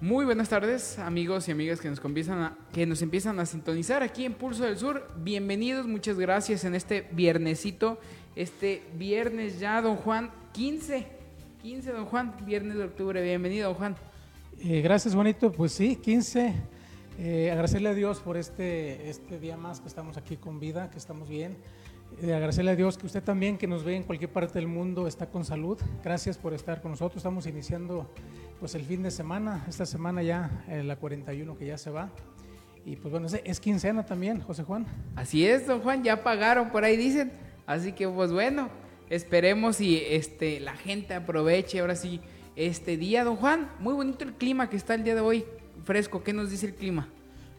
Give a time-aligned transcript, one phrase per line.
[0.00, 4.04] Muy buenas tardes, amigos y amigas que nos, empiezan a, que nos empiezan a sintonizar
[4.04, 5.10] aquí en Pulso del Sur.
[5.16, 7.98] Bienvenidos, muchas gracias en este viernesito,
[8.36, 11.04] este viernes ya, don Juan, 15,
[11.62, 13.20] 15, don Juan, viernes de octubre.
[13.20, 13.96] Bienvenido, don Juan.
[14.60, 15.50] Eh, gracias, bonito.
[15.50, 16.54] Pues sí, 15.
[17.18, 20.98] Eh, agradecerle a Dios por este, este día más que estamos aquí con vida, que
[20.98, 21.56] estamos bien.
[22.20, 25.06] Eh, agradecerle a Dios que usted también, que nos ve en cualquier parte del mundo,
[25.06, 25.78] está con salud.
[26.02, 27.18] Gracias por estar con nosotros.
[27.18, 28.10] Estamos iniciando
[28.58, 32.10] pues el fin de semana, esta semana ya, eh, la 41 que ya se va.
[32.84, 34.86] Y pues bueno, es, es quincena también, José Juan.
[35.14, 37.30] Así es, don Juan, ya pagaron, por ahí dicen.
[37.66, 38.68] Así que pues bueno,
[39.10, 42.20] esperemos y este, la gente aproveche ahora sí
[42.56, 43.22] este día.
[43.22, 45.44] Don Juan, muy bonito el clima que está el día de hoy,
[45.84, 46.24] fresco.
[46.24, 47.08] ¿Qué nos dice el clima?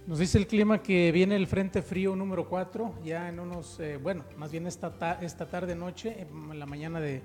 [0.09, 3.97] Nos dice el clima que viene el frente frío número 4, ya en unos, eh,
[4.01, 7.21] bueno, más bien esta, ta- esta tarde, noche, en la mañana de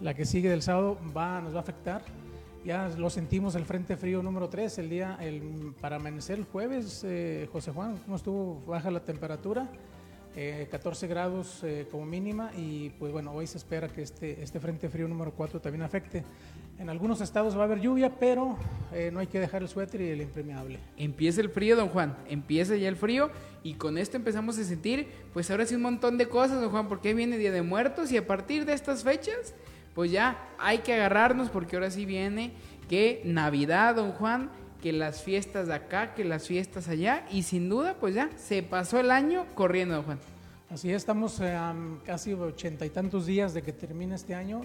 [0.00, 2.02] la que sigue del sábado, va, nos va a afectar.
[2.64, 7.02] Ya lo sentimos el frente frío número 3, el día, el, para amanecer el jueves,
[7.06, 8.62] eh, José Juan, ¿cómo estuvo?
[8.66, 9.68] Baja la temperatura,
[10.34, 14.60] eh, 14 grados eh, como mínima y pues bueno, hoy se espera que este, este
[14.60, 16.24] frente frío número 4 también afecte.
[16.78, 18.56] En algunos estados va a haber lluvia, pero
[18.92, 20.78] eh, no hay que dejar el suéter y el impermeable.
[20.96, 22.16] Empieza el frío, don Juan.
[22.28, 23.30] Empieza ya el frío
[23.62, 26.88] y con esto empezamos a sentir, pues ahora sí un montón de cosas, don Juan,
[26.88, 29.54] porque viene Día de Muertos y a partir de estas fechas,
[29.94, 32.52] pues ya hay que agarrarnos porque ahora sí viene
[32.88, 34.50] que Navidad, don Juan,
[34.82, 38.62] que las fiestas de acá, que las fiestas allá y sin duda, pues ya se
[38.64, 40.18] pasó el año corriendo, Juan.
[40.68, 41.56] Así es, estamos eh,
[42.04, 44.62] casi ochenta y tantos días de que termine este año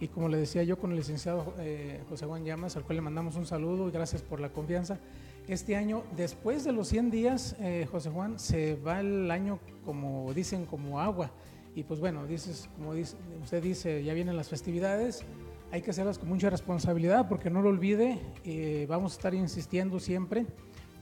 [0.00, 3.02] y como le decía yo con el licenciado eh, José Juan Llamas, al cual le
[3.02, 4.98] mandamos un saludo y gracias por la confianza.
[5.46, 10.32] Este año, después de los 100 días, eh, José Juan, se va el año como
[10.34, 11.30] dicen, como agua.
[11.76, 15.24] Y pues bueno, dices, como dice, usted dice, ya vienen las festividades,
[15.72, 19.98] hay que hacerlas con mucha responsabilidad porque no lo olvide, eh, vamos a estar insistiendo
[19.98, 20.44] siempre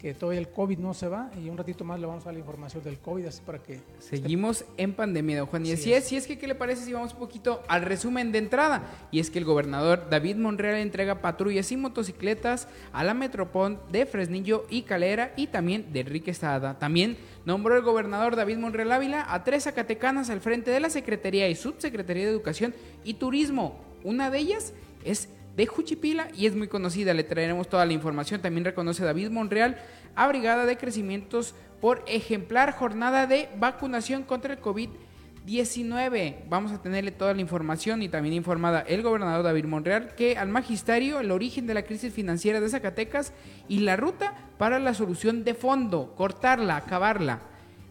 [0.01, 2.35] que todavía el COVID no se va y un ratito más le vamos a dar
[2.35, 5.67] la información del COVID así para que Seguimos en pandemia, don Juan.
[5.67, 7.83] Y Así así es, y es que, ¿qué le parece si vamos un poquito al
[7.83, 8.83] resumen de entrada?
[9.11, 14.07] Y es que el gobernador David Monreal entrega patrullas y motocicletas a la Metropont de
[14.07, 16.79] Fresnillo y Calera y también de Enrique Estrada.
[16.79, 21.49] También nombró el gobernador David Monreal Ávila a tres zacatecanas al frente de la Secretaría
[21.49, 22.73] y Subsecretaría de Educación
[23.05, 23.90] y Turismo.
[24.05, 24.73] Una de ellas
[25.05, 27.15] es de Juchipila y es muy conocida.
[27.15, 28.41] Le traeremos toda la información.
[28.41, 29.79] También reconoce David Monreal
[30.15, 36.37] a Brigada de Crecimientos por ejemplar jornada de vacunación contra el COVID-19.
[36.49, 40.49] Vamos a tenerle toda la información y también informada el gobernador David Monreal que al
[40.49, 43.33] magisterio el origen de la crisis financiera de Zacatecas
[43.69, 47.50] y la ruta para la solución de fondo, cortarla, acabarla.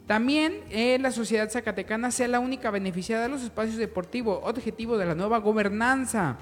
[0.10, 5.06] También eh, la sociedad zacatecana sea la única beneficiada de los espacios deportivos, objetivo de
[5.06, 6.36] la nueva gobernanza.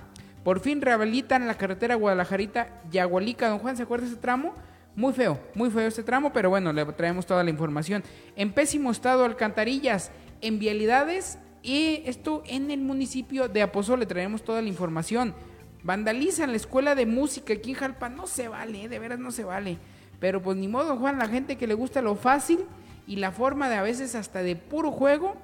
[0.45, 3.49] Por fin rehabilitan la carretera Guadalajarita-Yagualica.
[3.49, 4.53] Don Juan, ¿se acuerda ese tramo?
[4.95, 8.05] Muy feo, muy feo este tramo, pero bueno, le traemos toda la información.
[8.37, 14.45] En pésimo estado, alcantarillas, en vialidades y esto en el municipio de Apozo le traemos
[14.45, 15.35] toda la información.
[15.83, 19.43] Vandalizan la escuela de música aquí en Jalpa, no se vale, de veras no se
[19.43, 19.77] vale.
[20.21, 22.59] Pero pues ni modo, Juan, la gente que le gusta lo fácil
[23.07, 25.35] y la forma de a veces hasta de puro juego,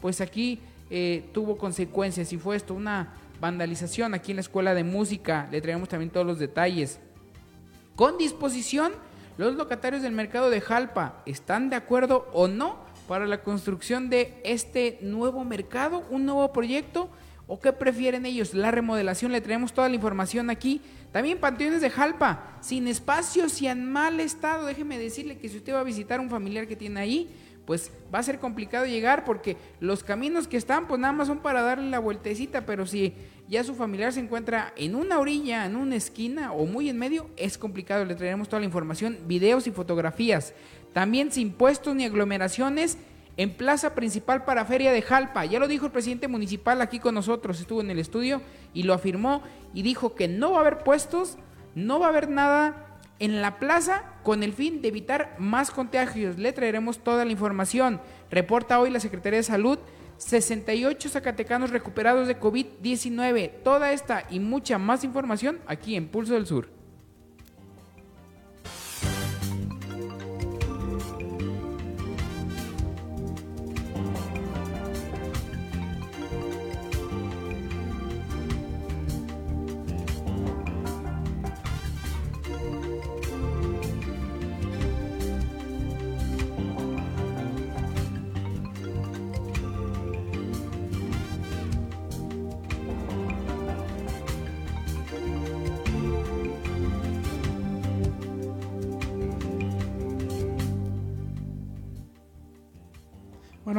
[0.00, 4.84] pues aquí eh, tuvo consecuencias y fue esto una vandalización aquí en la escuela de
[4.84, 5.46] música.
[5.50, 6.98] Le traemos también todos los detalles.
[7.94, 8.92] Con disposición,
[9.36, 14.40] los locatarios del mercado de Jalpa están de acuerdo o no para la construcción de
[14.44, 17.10] este nuevo mercado, un nuevo proyecto.
[17.46, 18.54] ¿O qué prefieren ellos?
[18.54, 20.80] La remodelación, le traemos toda la información aquí.
[21.12, 24.66] También panteones de Jalpa, sin espacios y en mal estado.
[24.66, 27.30] Déjeme decirle que si usted va a visitar un familiar que tiene ahí,
[27.66, 31.38] pues va a ser complicado llegar porque los caminos que están pues nada más son
[31.38, 33.14] para darle la vueltecita, pero si
[33.48, 37.28] ya su familiar se encuentra en una orilla, en una esquina o muy en medio,
[37.36, 40.54] es complicado, le traeremos toda la información, videos y fotografías.
[40.92, 42.98] También sin puestos ni aglomeraciones
[43.36, 45.44] en plaza principal para Feria de Jalpa.
[45.44, 48.42] Ya lo dijo el presidente municipal aquí con nosotros, estuvo en el estudio
[48.74, 49.42] y lo afirmó
[49.74, 51.38] y dijo que no va a haber puestos,
[51.74, 56.38] no va a haber nada en la plaza con el fin de evitar más contagios.
[56.38, 58.00] Le traeremos toda la información.
[58.30, 59.78] Reporta hoy la Secretaría de Salud
[60.16, 63.62] 68 zacatecanos recuperados de COVID-19.
[63.62, 66.79] Toda esta y mucha más información aquí en Pulso del Sur.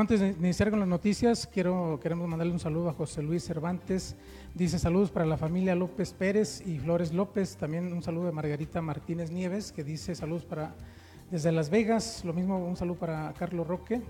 [0.02, 4.16] Antes de iniciar con las noticias, queremos mandarle un saludo a José Luis Cervantes.
[4.56, 7.56] Dice saludos para la familia López Pérez y Flores López.
[7.56, 10.74] También un saludo de Margarita Martínez Nieves, que dice saludos para
[11.30, 12.26] desde Las Vegas.
[12.26, 14.02] Lo mismo un saludo para Carlos Roque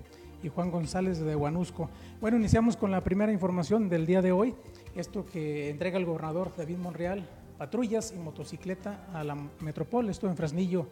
[0.42, 1.90] y Juan González de Huanusco.
[2.22, 4.56] Bueno, iniciamos con la primera información del día de hoy.
[4.96, 7.28] Esto que entrega el gobernador David Monreal,
[7.58, 10.88] patrullas y motocicleta a la metropol, esto en Fresnillo.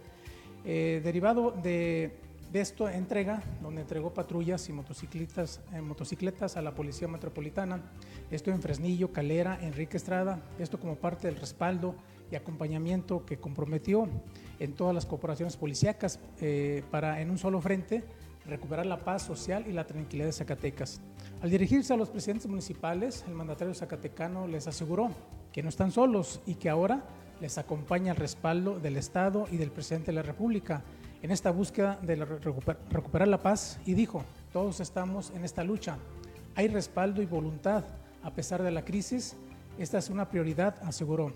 [0.65, 2.11] Eh, derivado de,
[2.51, 7.81] de, esto, entrega, donde entregó patrullas y motocicletas, eh, motocicletas a la Policía Metropolitana,
[8.31, 11.95] esto en Fresnillo, Calera, Enrique Estrada, esto como parte del respaldo
[12.31, 14.07] y acompañamiento que comprometió
[14.59, 18.03] en todas las corporaciones policíacas eh, para en un solo frente
[18.45, 21.01] recuperar la paz social y la tranquilidad de Zacatecas.
[21.41, 25.09] Al dirigirse a los presidentes municipales, el mandatario zacatecano les aseguró
[25.53, 27.03] que no están solos y que ahora
[27.41, 30.83] les acompaña el respaldo del Estado y del presidente de la República
[31.21, 34.23] en esta búsqueda de recuperar la paz y dijo,
[34.53, 35.97] todos estamos en esta lucha,
[36.55, 37.83] hay respaldo y voluntad.
[38.23, 39.35] A pesar de la crisis,
[39.77, 41.33] esta es una prioridad, aseguró,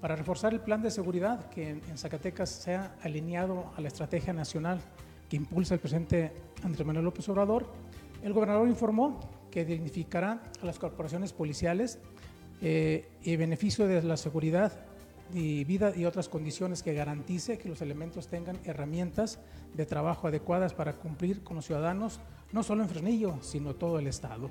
[0.00, 4.80] para reforzar el plan de seguridad que en Zacatecas sea alineado a la estrategia nacional
[5.28, 7.66] que impulsa el presidente Andrés Manuel López Obrador,
[8.22, 11.98] el gobernador informó que dignificará a las corporaciones policiales
[12.60, 14.72] eh, y beneficio de la seguridad
[15.32, 19.38] y vida y otras condiciones que garantice que los elementos tengan herramientas
[19.74, 22.20] de trabajo adecuadas para cumplir con los ciudadanos,
[22.52, 24.50] no solo en Fresnillo, sino todo el Estado.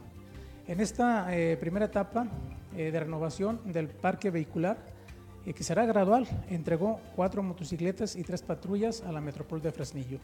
[0.68, 2.28] En esta eh, primera etapa
[2.76, 4.78] eh, de renovación del parque vehicular,
[5.46, 10.20] que será gradual, entregó cuatro motocicletas y tres patrullas a la metrópoli de Fresnillo.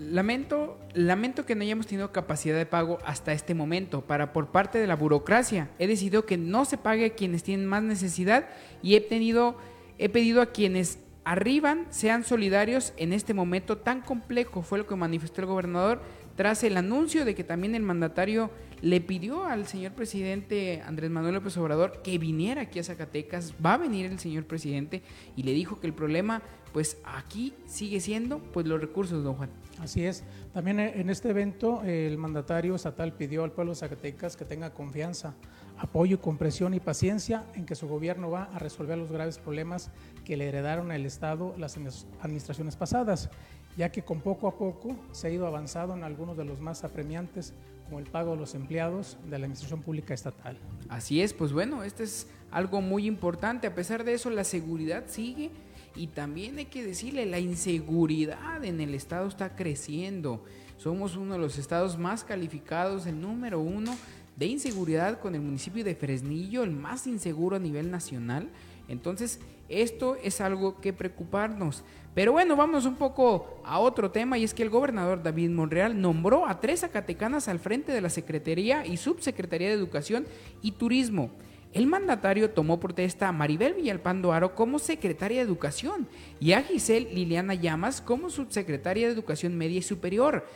[0.00, 4.00] Lamento, lamento que no hayamos tenido capacidad de pago hasta este momento.
[4.00, 7.66] Para por parte de la burocracia, he decidido que no se pague a quienes tienen
[7.66, 8.48] más necesidad
[8.82, 9.58] y he tenido,
[9.98, 14.62] he pedido a quienes arriban sean solidarios en este momento tan complejo.
[14.62, 16.00] Fue lo que manifestó el gobernador
[16.34, 18.50] tras el anuncio de que también el mandatario
[18.80, 23.74] le pidió al señor presidente Andrés Manuel López Obrador que viniera aquí a Zacatecas, va
[23.74, 25.02] a venir el señor presidente
[25.36, 26.40] y le dijo que el problema
[26.72, 29.50] pues aquí sigue siendo pues los recursos, don Juan.
[29.80, 30.24] Así es.
[30.52, 35.34] También en este evento el mandatario estatal pidió al pueblo de Zacatecas que tenga confianza,
[35.78, 39.90] apoyo, compresión y paciencia en que su gobierno va a resolver los graves problemas
[40.24, 41.78] que le heredaron al Estado las
[42.20, 43.30] administraciones pasadas,
[43.76, 46.84] ya que con poco a poco se ha ido avanzado en algunos de los más
[46.84, 47.54] apremiantes,
[47.86, 50.58] como el pago de los empleados de la administración pública estatal.
[50.88, 53.66] Así es, pues bueno, este es algo muy importante.
[53.66, 55.50] A pesar de eso, la seguridad sigue
[55.96, 60.44] y también hay que decirle, la inseguridad en el estado está creciendo.
[60.76, 63.96] Somos uno de los estados más calificados, el número uno
[64.36, 68.48] de inseguridad con el municipio de Fresnillo, el más inseguro a nivel nacional.
[68.88, 71.84] Entonces, esto es algo que preocuparnos.
[72.14, 76.00] Pero bueno, vamos un poco a otro tema y es que el gobernador David Monreal
[76.00, 80.26] nombró a tres zacatecanas al frente de la Secretaría y Subsecretaría de Educación
[80.60, 81.30] y Turismo.
[81.72, 86.08] El mandatario tomó protesta a Maribel Villalpando Aro como secretaria de Educación
[86.40, 90.46] y a Giselle Liliana Llamas como subsecretaria de Educación Media y Superior.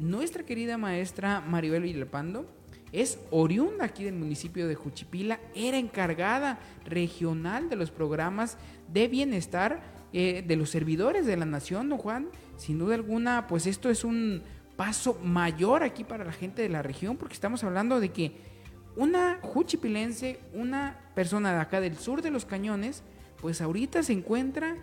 [0.00, 2.46] Nuestra querida maestra Maribel Villalpando
[2.92, 8.58] es oriunda aquí del municipio de Juchipila, era encargada regional de los programas
[8.88, 9.82] de bienestar
[10.12, 12.28] eh, de los servidores de la nación, ¿no, Juan?
[12.56, 14.42] Sin duda alguna, pues esto es un
[14.76, 18.55] paso mayor aquí para la gente de la región, porque estamos hablando de que
[18.96, 23.02] una juchipilense, una persona de acá del sur de los cañones,
[23.40, 24.76] pues ahorita se encuentra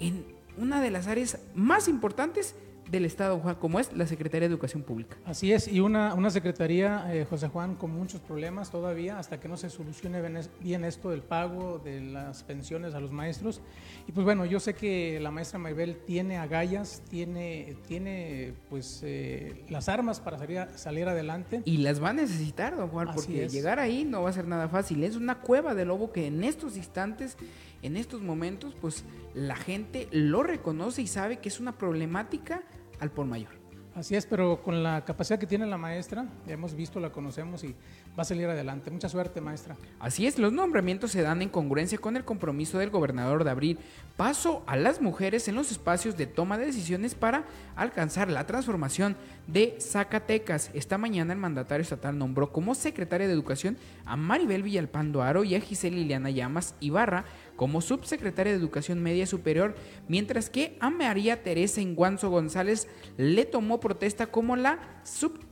[0.00, 0.24] en
[0.58, 2.54] una de las áreas más importantes
[2.90, 5.16] del Estado, Juan, como es la Secretaría de Educación Pública.
[5.24, 9.48] Así es, y una, una secretaría, eh, José Juan, con muchos problemas todavía, hasta que
[9.48, 10.20] no se solucione
[10.60, 13.60] bien esto del pago de las pensiones a los maestros.
[14.08, 19.64] Y pues bueno, yo sé que la maestra Maybel tiene agallas, tiene, tiene pues eh,
[19.68, 21.62] las armas para salir, salir adelante.
[21.64, 24.68] Y las va a necesitar, don Juan, porque llegar ahí no va a ser nada
[24.68, 25.04] fácil.
[25.04, 27.36] Es una cueva de lobo que en estos instantes
[27.82, 29.04] en estos momentos, pues
[29.34, 32.62] la gente lo reconoce y sabe que es una problemática
[33.00, 33.60] al por mayor.
[33.94, 37.64] Así es, pero con la capacidad que tiene la maestra, ya hemos visto, la conocemos
[37.64, 37.74] y
[38.18, 38.90] va a salir adelante.
[38.90, 39.76] Mucha suerte, maestra.
[39.98, 43.78] Así es, los nombramientos se dan en congruencia con el compromiso del gobernador de abrir
[44.16, 47.44] paso a las mujeres en los espacios de toma de decisiones para
[47.76, 50.70] alcanzar la transformación de Zacatecas.
[50.74, 55.54] Esta mañana el mandatario estatal nombró como secretaria de Educación a Maribel Villalpando Aro y
[55.54, 57.24] a Giselle Liliana Llamas Ibarra
[57.56, 59.74] como subsecretaria de Educación Media Superior,
[60.08, 62.88] mientras que a María Teresa Inguanzo González
[63.18, 64.78] le tomó protesta como la,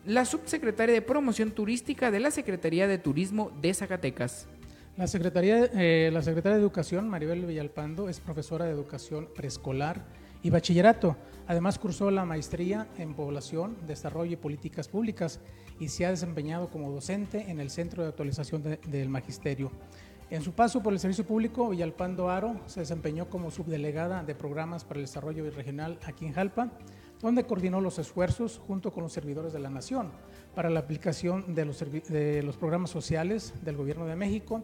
[0.07, 4.49] la subsecretaria de Promoción Turística de la Secretaría de Turismo de Zacatecas.
[4.97, 10.07] La Secretaría, eh, la Secretaria de Educación, Maribel Villalpando, es profesora de educación preescolar
[10.43, 11.15] y bachillerato.
[11.47, 15.41] Además cursó la maestría en población, desarrollo y políticas públicas
[15.79, 19.71] y se ha desempeñado como docente en el Centro de Actualización del Magisterio.
[20.31, 24.85] En su paso por el servicio público, Villalpando Aro se desempeñó como subdelegada de programas
[24.85, 26.71] para el desarrollo regional aquí en Jalpa,
[27.21, 30.13] donde coordinó los esfuerzos junto con los servidores de la Nación
[30.55, 34.63] para la aplicación de los, programas sociales del Gobierno de México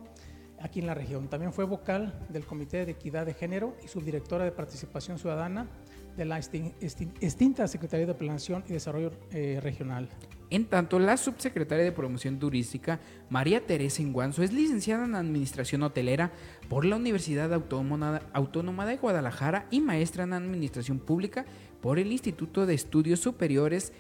[0.61, 1.29] aquí en la región.
[1.29, 5.69] También fue vocal del Comité de Equidad de Género y subdirectora de Participación Ciudadana
[6.17, 10.09] de la extinta Secretaría de Planeación y Desarrollo eh, Regional.
[10.51, 16.31] En tanto, la subsecretaria de Promoción Turística, María Teresa Inguanzo, es licenciada en Administración Hotelera
[16.69, 21.45] por la Universidad Autónoma de Guadalajara y maestra en Administración Pública
[21.85, 23.93] por el Instituto de Estudios Superiores,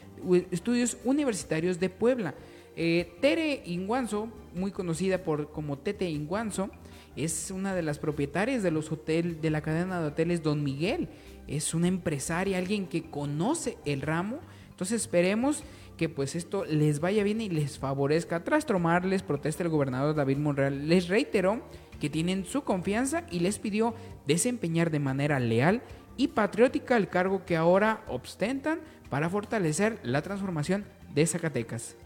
[0.51, 2.35] Estudios Universitarios de Puebla.
[2.77, 6.71] Eh, Tere Inguanzo, muy conocida por, como Tete Inguanzo,
[7.15, 11.11] es una de las propietarias de los hoteles de la cadena de hoteles Don Miguel.
[11.47, 14.39] Es una empresaria, alguien que conoce el ramo.
[14.71, 15.63] Entonces esperemos
[15.99, 18.45] que pues esto les vaya bien y les favorezca.
[18.45, 20.89] Tras tromarles protesta el gobernador David Monreal.
[20.89, 21.63] Les reiteró
[22.01, 23.95] que tienen su confianza y les pidió
[24.27, 25.83] desempeñar de manera leal
[26.17, 28.81] y patriótica el cargo que ahora ostentan
[29.11, 31.97] para fortalecer la transformación de Zacatecas.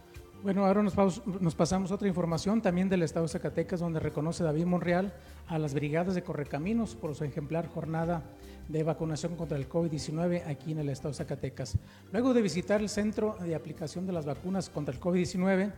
[0.42, 5.12] Bueno, ahora nos, pasamos otra información también del Estado de Zacatecas, donde reconoce David Monreal
[5.48, 8.22] a las brigadas de Correcaminos por su ejemplar jornada
[8.68, 11.76] de vacunación contra el COVID-19 aquí en el Estado de Zacatecas.
[12.12, 15.72] Luego de visitar el centro de aplicación de las vacunas contra el COVID-19,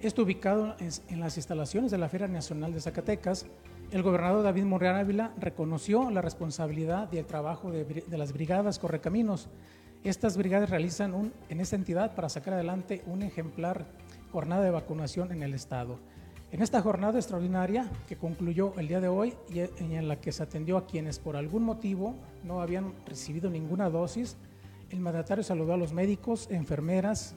[0.00, 3.44] esto ubicado en, las instalaciones de la Feria Nacional de Zacatecas,
[3.92, 9.48] el gobernador David Monreal Ávila reconoció la responsabilidad y el trabajo de, las brigadas Correcaminos.
[10.04, 13.86] Estas brigadas realizan en esta entidad para sacar adelante un ejemplar
[14.32, 15.98] jornada de vacunación en el estado.
[16.52, 20.42] En esta jornada extraordinaria que concluyó el día de hoy y en la que se
[20.42, 22.14] atendió a quienes por algún motivo
[22.44, 24.36] no habían recibido ninguna dosis,
[24.90, 27.34] el mandatario saludó a los médicos, enfermeras,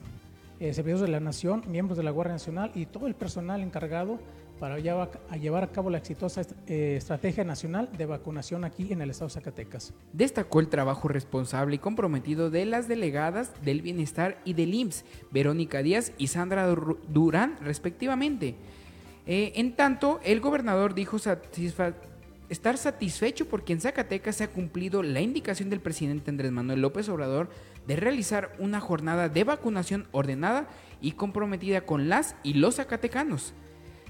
[0.60, 4.20] eh, servidores de la Nación, miembros de la Guardia Nacional y todo el personal encargado
[4.60, 9.28] para llevar a cabo la exitosa eh, estrategia nacional de vacunación aquí en el estado
[9.28, 9.94] de Zacatecas.
[10.12, 15.82] Destacó el trabajo responsable y comprometido de las delegadas del Bienestar y del IMSS, Verónica
[15.82, 16.66] Díaz y Sandra
[17.08, 18.54] Durán, respectivamente.
[19.26, 25.22] Eh, en tanto, el gobernador dijo estar satisfecho porque en Zacatecas se ha cumplido la
[25.22, 27.48] indicación del presidente Andrés Manuel López Obrador
[27.86, 30.68] de realizar una jornada de vacunación ordenada
[31.00, 33.54] y comprometida con las y los zacatecanos.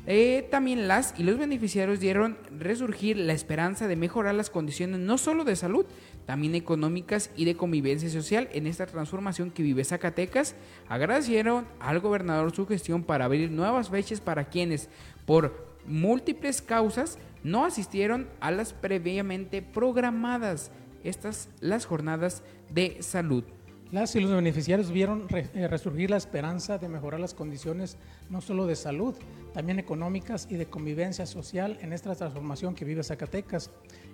[0.07, 5.19] Eh, también las y los beneficiarios dieron resurgir la esperanza de mejorar las condiciones no
[5.19, 5.87] solo de salud,
[6.27, 10.55] también económicas y de convivencia social en esta transformación que vive Zacatecas.
[10.89, 14.89] Agradecieron al gobernador su gestión para abrir nuevas fechas para quienes,
[15.27, 20.71] por múltiples causas, no asistieron a las previamente programadas
[21.05, 23.45] estas las jornadas de salud.
[23.93, 27.97] Las y los beneficiarios vieron eh, resurgir la esperanza de mejorar las condiciones
[28.29, 29.17] no solo de salud,
[29.53, 33.71] también económicas y de convivencia social en esta transformación que vive Zacatecas.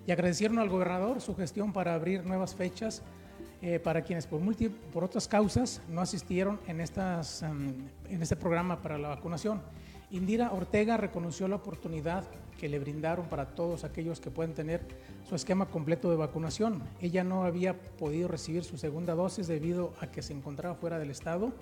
[0.07, 3.03] Y agradecieron al gobernador su gestión para abrir nuevas fechas
[3.61, 4.41] eh, para quienes por,
[4.95, 7.75] por otras causas no asistieron en, estas, em,
[8.09, 9.61] en este programa para la vacunación.
[10.11, 12.25] Indira Ortega reconoció la oportunidad
[12.59, 14.83] que le brindaron para todos aquellos que pueden tener
[15.29, 16.83] su esquema completo de vacunación.
[17.01, 21.11] Ella no había podido recibir su segunda dosis debido a que se encontraba fuera del
[21.11, 21.53] estado.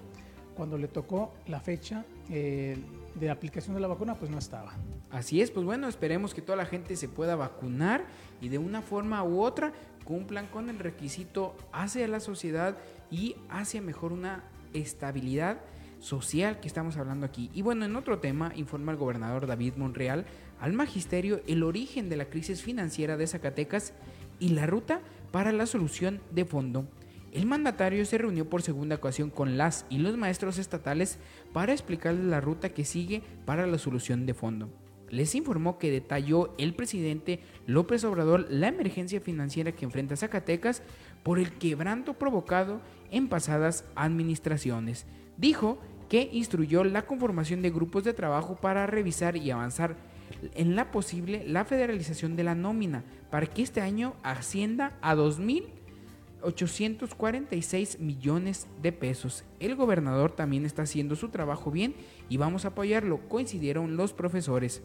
[0.56, 2.76] Cuando le tocó la fecha eh,
[3.14, 4.72] de aplicación de la vacuna, pues no estaba.
[5.10, 8.04] Así es, pues bueno, esperemos que toda la gente se pueda vacunar
[8.40, 9.72] y de una forma u otra
[10.04, 12.76] cumplan con el requisito hacia la sociedad
[13.10, 15.58] y hacia mejor una estabilidad
[16.04, 17.50] social que estamos hablando aquí.
[17.54, 20.26] Y bueno, en otro tema, informa el gobernador David Monreal
[20.64, 23.92] al magisterio el origen de la crisis financiera de Zacatecas
[24.40, 26.86] y la ruta para la solución de fondo.
[27.32, 31.18] El mandatario se reunió por segunda ocasión con las y los maestros estatales
[31.52, 34.70] para explicarles la ruta que sigue para la solución de fondo.
[35.10, 40.80] Les informó que detalló el presidente López Obrador la emergencia financiera que enfrenta Zacatecas
[41.22, 42.80] por el quebranto provocado
[43.10, 45.04] en pasadas administraciones.
[45.36, 45.78] Dijo
[46.08, 50.13] que instruyó la conformación de grupos de trabajo para revisar y avanzar
[50.54, 57.98] en la posible la federalización de la nómina para que este año ascienda a 2.846
[57.98, 59.44] millones de pesos.
[59.60, 61.94] El gobernador también está haciendo su trabajo bien
[62.28, 64.82] y vamos a apoyarlo, coincidieron los profesores.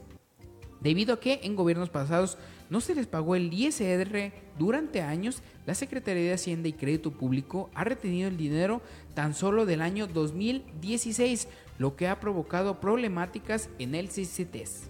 [0.82, 2.38] Debido a que en gobiernos pasados
[2.70, 7.70] no se les pagó el ISR durante años, la Secretaría de Hacienda y Crédito Público
[7.74, 8.82] ha retenido el dinero
[9.14, 14.90] tan solo del año 2016, lo que ha provocado problemáticas en el CCTES.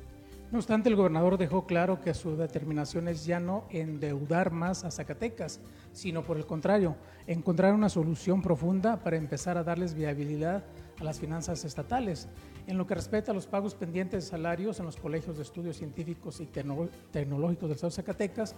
[0.52, 4.90] No obstante, el gobernador dejó claro que su determinación es ya no endeudar más a
[4.90, 5.60] Zacatecas,
[5.94, 6.96] sino por el contrario,
[7.28, 10.64] encontrar una solución profunda para empezar a darles viabilidad
[11.00, 12.28] a las finanzas estatales.
[12.66, 15.78] En lo que respecta a los pagos pendientes de salarios en los colegios de estudios
[15.78, 18.56] científicos y tecnológicos del Estado de Zacatecas,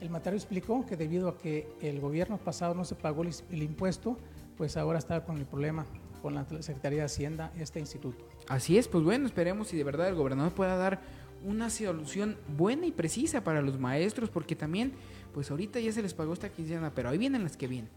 [0.00, 4.16] el mandatario explicó que debido a que el gobierno pasado no se pagó el impuesto,
[4.56, 5.86] pues ahora está con el problema
[6.22, 8.24] con la Secretaría de Hacienda este instituto.
[8.48, 11.00] Así es, pues bueno, esperemos si de verdad el gobernador pueda dar
[11.44, 14.92] una solución buena y precisa para los maestros, porque también,
[15.34, 17.90] pues ahorita ya se les pagó esta quincena, pero ahí vienen las que vienen.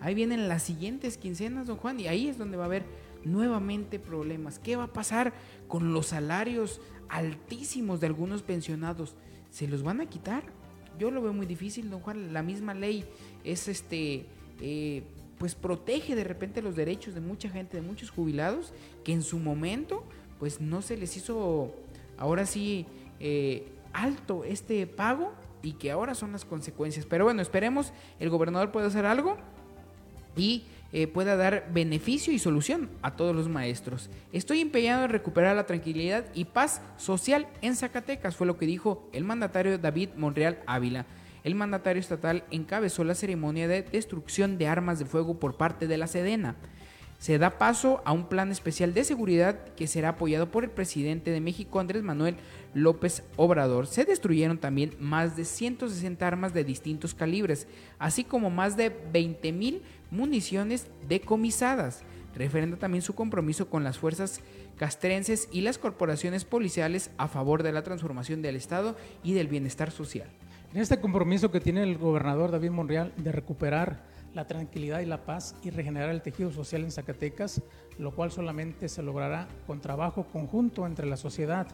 [0.00, 2.84] Ahí vienen las siguientes quincenas, don Juan, y ahí es donde va a haber
[3.24, 4.58] nuevamente problemas.
[4.58, 5.32] ¿Qué va a pasar
[5.68, 9.14] con los salarios altísimos de algunos pensionados?
[9.50, 10.42] ¿Se los van a quitar?
[10.98, 12.32] Yo lo veo muy difícil, don Juan.
[12.32, 13.04] La misma ley
[13.44, 14.26] es este,
[14.60, 15.04] eh,
[15.38, 18.72] pues protege de repente los derechos de mucha gente, de muchos jubilados,
[19.04, 20.04] que en su momento,
[20.38, 21.74] pues no se les hizo
[22.18, 22.86] ahora sí
[23.20, 27.06] eh, alto este pago y que ahora son las consecuencias.
[27.06, 29.36] Pero bueno, esperemos el gobernador pueda hacer algo
[30.36, 34.10] y eh, pueda dar beneficio y solución a todos los maestros.
[34.32, 39.08] Estoy empeñado en recuperar la tranquilidad y paz social en Zacatecas, fue lo que dijo
[39.12, 41.06] el mandatario David Monreal Ávila.
[41.44, 45.96] El mandatario estatal encabezó la ceremonia de destrucción de armas de fuego por parte de
[45.96, 46.56] la Sedena
[47.22, 51.30] se da paso a un plan especial de seguridad que será apoyado por el presidente
[51.30, 52.34] de México, Andrés Manuel
[52.74, 53.86] López Obrador.
[53.86, 57.68] Se destruyeron también más de 160 armas de distintos calibres,
[58.00, 62.02] así como más de 20 mil municiones decomisadas,
[62.34, 64.40] referendo también su compromiso con las fuerzas
[64.76, 69.92] castrenses y las corporaciones policiales a favor de la transformación del Estado y del bienestar
[69.92, 70.26] social.
[70.74, 75.24] En este compromiso que tiene el gobernador David Monreal de recuperar la tranquilidad y la
[75.24, 77.62] paz y regenerar el tejido social en Zacatecas,
[77.98, 81.66] lo cual solamente se logrará con trabajo conjunto entre la sociedad,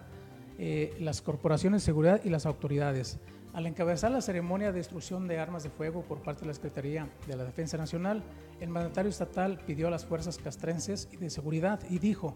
[0.58, 3.18] eh, las corporaciones de seguridad y las autoridades.
[3.54, 7.08] Al encabezar la ceremonia de destrucción de armas de fuego por parte de la Secretaría
[7.26, 8.22] de la Defensa Nacional,
[8.60, 12.34] el mandatario estatal pidió a las fuerzas castrenses de seguridad y dijo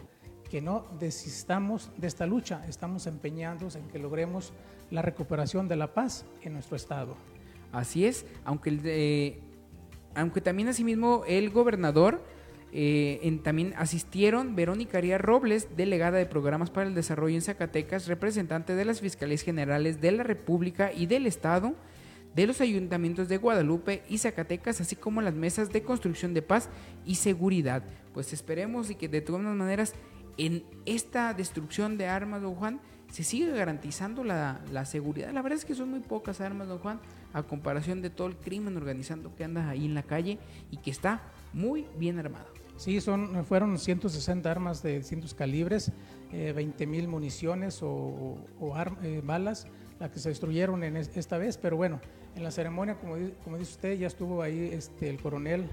[0.50, 4.52] que no desistamos de esta lucha, estamos empeñados en que logremos
[4.90, 7.16] la recuperación de la paz en nuestro estado.
[7.72, 9.40] Así es, aunque el de
[10.14, 12.22] aunque también asimismo el gobernador
[12.75, 18.75] eh, también asistieron Verónica Arias Robles, delegada de programas para el desarrollo en Zacatecas, representante
[18.75, 21.75] de las Fiscalías Generales de la República y del Estado,
[22.35, 26.70] de los ayuntamientos de Guadalupe y Zacatecas, así como las mesas de construcción de paz
[27.05, 27.85] y seguridad.
[28.14, 29.92] Pues esperemos y que de todas maneras
[30.38, 35.31] en esta destrucción de armas, don Juan, se sigue garantizando la, la seguridad.
[35.33, 37.01] La verdad es que son muy pocas armas, don Juan
[37.33, 40.38] a comparación de todo el crimen organizando que anda ahí en la calle
[40.71, 42.47] y que está muy bien armado.
[42.77, 45.92] Sí, son, fueron 160 armas de distintos calibres,
[46.33, 48.38] eh, 20 mil municiones o,
[49.03, 49.66] eh, balas,
[50.01, 52.01] las que se destruyeron en esta vez, pero bueno,
[52.35, 55.68] en la ceremonia, como, como dice usted, ya estuvo ahí este, el coronel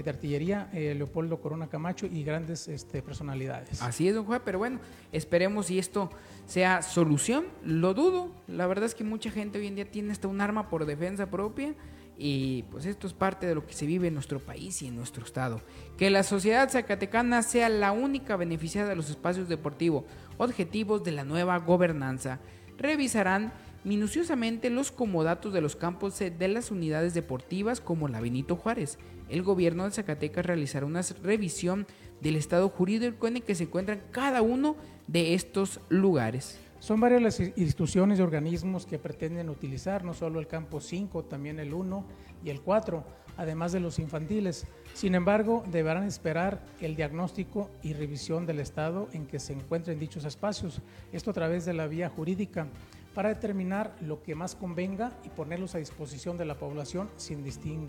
[0.00, 3.82] de artillería, eh, Leopoldo Corona Camacho y grandes este, personalidades.
[3.82, 4.78] Así es, don Juan, pero bueno,
[5.12, 6.08] esperemos si esto
[6.46, 7.46] sea solución.
[7.64, 10.70] Lo dudo, la verdad es que mucha gente hoy en día tiene hasta un arma
[10.70, 11.74] por defensa propia
[12.16, 14.96] y pues esto es parte de lo que se vive en nuestro país y en
[14.96, 15.60] nuestro estado.
[15.98, 20.04] Que la sociedad zacatecana sea la única beneficiada de los espacios deportivos,
[20.38, 22.38] objetivos de la nueva gobernanza.
[22.78, 23.52] Revisarán
[23.84, 28.98] minuciosamente los comodatos de los campos de las unidades deportivas como la Benito Juárez.
[29.32, 31.86] El gobierno de Zacatecas realizará una revisión
[32.20, 36.60] del estado jurídico en el que se encuentran cada uno de estos lugares.
[36.80, 41.58] Son varias las instituciones y organismos que pretenden utilizar no solo el campo 5, también
[41.60, 42.04] el 1
[42.44, 43.02] y el 4,
[43.38, 44.66] además de los infantiles.
[44.92, 50.26] Sin embargo, deberán esperar el diagnóstico y revisión del estado en que se encuentren dichos
[50.26, 52.66] espacios, esto a través de la vía jurídica
[53.14, 57.44] para determinar lo que más convenga y ponerlos a disposición de la población sin,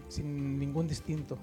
[0.10, 1.38] sin ningún distinto.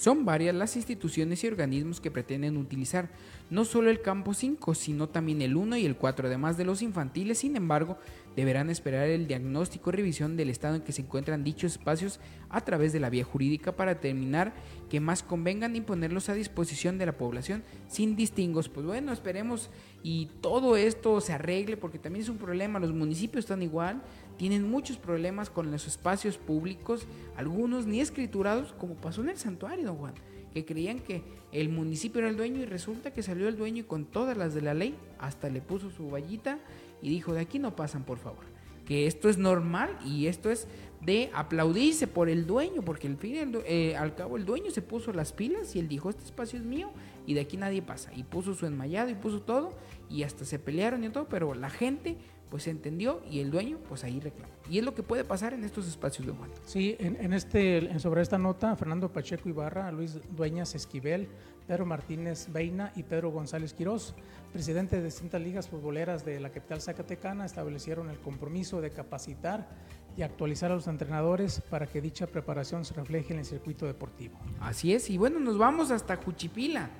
[0.00, 3.10] Son varias las instituciones y organismos que pretenden utilizar
[3.50, 6.80] no solo el campo 5, sino también el 1 y el 4, además de los
[6.80, 7.36] infantiles.
[7.36, 7.98] Sin embargo,
[8.40, 12.60] deberán esperar el diagnóstico y revisión del estado en que se encuentran dichos espacios a
[12.62, 14.52] través de la vía jurídica para determinar
[14.88, 18.68] que más convengan y ponerlos a disposición de la población sin distingos.
[18.68, 19.70] Pues bueno, esperemos
[20.02, 24.02] y todo esto se arregle porque también es un problema, los municipios están igual,
[24.36, 29.86] tienen muchos problemas con los espacios públicos, algunos ni escriturados, como pasó en el santuario,
[29.86, 30.14] don Juan
[30.52, 31.22] que creían que
[31.52, 34.54] el municipio era el dueño y resulta que salió el dueño y con todas las
[34.54, 36.58] de la ley hasta le puso su vallita
[37.02, 38.44] y dijo de aquí no pasan por favor.
[38.86, 40.66] Que esto es normal y esto es
[41.00, 45.12] de aplaudirse por el dueño, porque al fin eh, al cabo el dueño se puso
[45.12, 46.90] las pilas y él dijo este espacio es mío
[47.26, 49.72] y de aquí nadie pasa y puso su enmayado y puso todo
[50.10, 52.16] y hasta se pelearon y todo, pero la gente
[52.50, 54.52] pues entendió y el dueño pues ahí reclamó.
[54.68, 56.50] Y es lo que puede pasar en estos espacios de Juan.
[56.64, 61.28] Sí, en, este, sobre esta nota, Fernando Pacheco Ibarra, Luis Dueñas Esquivel,
[61.70, 64.16] Pedro Martínez Beina y Pedro González Quirós,
[64.52, 69.68] presidente de distintas ligas futboleras de la capital zacatecana, establecieron el compromiso de capacitar
[70.16, 74.36] y actualizar a los entrenadores para que dicha preparación se refleje en el circuito deportivo.
[74.58, 76.90] Así es, y bueno, nos vamos hasta Juchipila,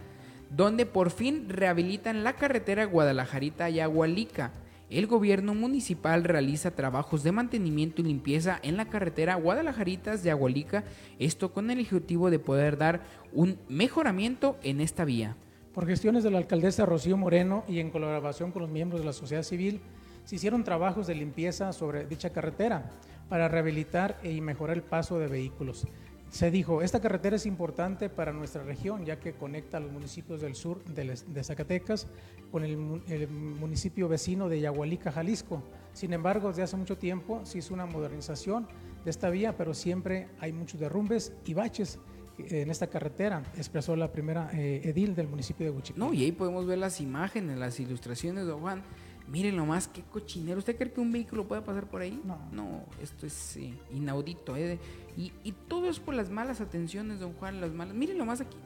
[0.51, 4.53] donde por fin rehabilitan la carretera Guadalajarita-Yagualica
[4.91, 10.85] el gobierno municipal realiza trabajos de mantenimiento y limpieza en la carretera Guadalajaritas de Agualica,
[11.21, 15.37] esto con el objetivo de poder dar un mejoramiento en esta vía.
[15.73, 19.13] Por gestiones de la alcaldesa Rocío Moreno y en colaboración con los miembros de la
[19.13, 19.81] sociedad civil,
[20.25, 22.91] se hicieron trabajos de limpieza sobre dicha carretera
[23.29, 25.87] para rehabilitar y mejorar el paso de vehículos.
[26.31, 30.41] Se dijo, esta carretera es importante para nuestra región, ya que conecta a los municipios
[30.41, 32.07] del sur de, Zacatecas
[32.53, 35.63] con el, municipio vecino de Yagualica, Jalisco.
[35.93, 38.69] Sin embargo, desde hace mucho tiempo se hizo una modernización
[39.05, 41.99] de esta vía, pero siempre hay muchos derrumbes y baches
[42.39, 46.07] en esta carretera, expresó la primera eh, edil del municipio de Huichipico.
[46.07, 48.83] No, y ahí podemos ver las imágenes, las ilustraciones de Juan
[49.31, 50.59] Miren más qué cochinero.
[50.59, 52.21] ¿Usted cree que un vehículo puede pasar por ahí?
[52.25, 52.37] No.
[52.51, 54.57] No, esto es eh, inaudito.
[54.57, 54.79] ¿eh?
[55.17, 57.95] Y, y, todo es por las malas atenciones, don Juan, las malas.
[57.95, 58.57] Miren más aquí.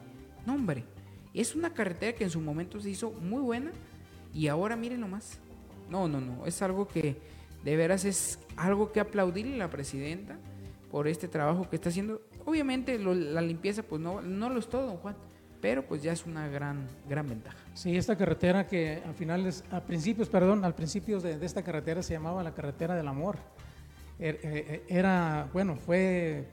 [0.45, 0.83] No, hombre.
[1.35, 3.71] Es una carretera que en su momento se hizo muy buena
[4.33, 5.37] y ahora miren más.
[5.89, 6.47] No, no, no.
[6.47, 7.15] Es algo que
[7.63, 10.37] de veras es algo que aplaudirle a la presidenta
[10.89, 12.21] por este trabajo que está haciendo.
[12.43, 15.15] Obviamente la limpieza pues no, no lo es todo, don Juan
[15.65, 17.57] pero pues ya es una gran, gran ventaja.
[17.73, 22.13] Sí, esta carretera que a finales, a principios, perdón, al principio de, esta carretera se
[22.13, 23.37] llamaba la carretera del amor.
[24.19, 26.45] Er, eh, eh, era, bueno, fue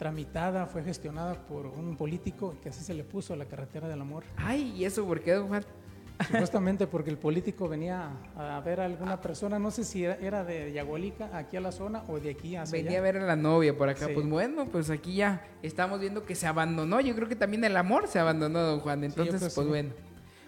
[0.00, 4.24] tramitada, fue gestionada por un político que así se le puso la carretera del amor.
[4.36, 5.64] Ay, ¿y eso por qué, don Juan?
[6.24, 10.72] Supuestamente porque el político venía a ver a alguna persona, no sé si era de
[10.72, 13.76] Yagualica, aquí a la zona, o de aquí hacia Venía a ver a la novia
[13.76, 14.08] por acá.
[14.12, 17.00] Pues bueno, pues aquí ya estamos viendo que se abandonó.
[17.00, 19.04] Yo creo que también el amor se abandonó, don Juan.
[19.04, 19.90] Entonces, pues bueno.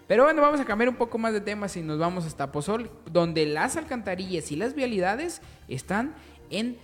[0.07, 2.89] Pero bueno, vamos a cambiar un poco más de temas y nos vamos hasta Pozol,
[3.11, 6.15] donde las alcantarillas y las vialidades están
[6.49, 6.79] en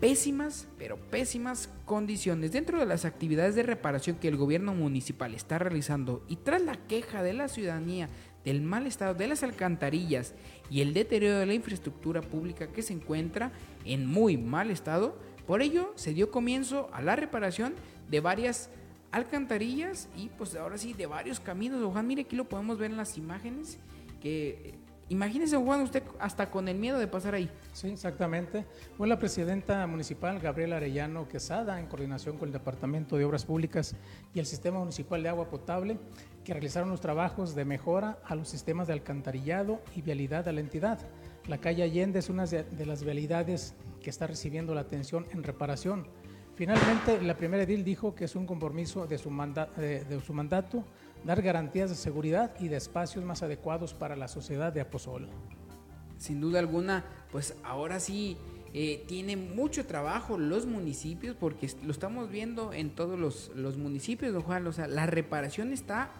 [0.00, 2.52] pésimas, pero pésimas condiciones.
[2.52, 6.76] Dentro de las actividades de reparación que el gobierno municipal está realizando y tras la
[6.76, 8.08] queja de la ciudadanía
[8.44, 10.34] del mal estado de las alcantarillas
[10.70, 13.52] y el deterioro de la infraestructura pública que se encuentra
[13.84, 17.74] en muy mal estado, por ello se dio comienzo a la reparación
[18.08, 18.70] de varias
[19.10, 21.84] alcantarillas y pues ahora sí de varios caminos.
[21.92, 23.78] Juan, mire aquí lo podemos ver en las imágenes
[24.20, 24.74] que
[25.10, 27.50] Imagínese, Juan, usted hasta con el miedo de pasar ahí.
[27.72, 28.66] Sí, exactamente.
[28.96, 33.96] Fue la presidenta municipal, Gabriela Arellano Quesada, en coordinación con el Departamento de Obras Públicas
[34.34, 35.98] y el Sistema Municipal de Agua Potable,
[36.44, 40.60] que realizaron los trabajos de mejora a los sistemas de alcantarillado y vialidad de la
[40.60, 40.98] entidad.
[41.46, 46.06] La calle Allende es una de las vialidades que está recibiendo la atención en reparación.
[46.54, 50.84] Finalmente, la primera edil dijo que es un compromiso de su, de su mandato
[51.24, 55.28] dar garantías de seguridad y de espacios más adecuados para la sociedad de Aposol.
[56.18, 58.36] Sin duda alguna, pues ahora sí
[58.74, 64.32] eh, tiene mucho trabajo los municipios porque lo estamos viendo en todos los, los municipios,
[64.32, 64.66] don Juan.
[64.66, 66.10] O sea, la reparación está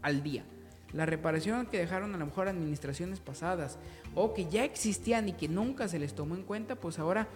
[0.00, 0.44] al día.
[0.92, 3.78] La reparación que dejaron a lo mejor administraciones pasadas
[4.14, 7.28] o que ya existían y que nunca se les tomó en cuenta, pues ahora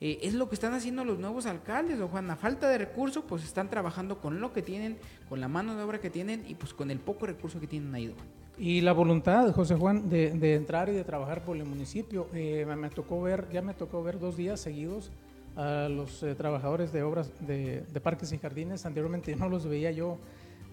[0.00, 2.30] eh, es lo que están haciendo los nuevos alcaldes, don Juan.
[2.30, 4.96] A falta de recursos, pues están trabajando con lo que tienen,
[5.28, 7.94] con la mano de obra que tienen y pues con el poco recurso que tienen
[7.94, 8.26] ahí, Juan.
[8.58, 12.28] Y la voluntad, José Juan, de, entrar y de trabajar por el municipio.
[12.34, 15.10] Eh, me, tocó ver, ya me tocó ver dos días seguidos
[15.56, 18.84] a los eh, trabajadores de obras de, de, parques y jardines.
[18.84, 20.18] Anteriormente no los veía yo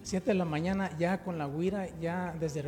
[0.08, 2.64] 7 de la mañana ya con la guira, ya desde,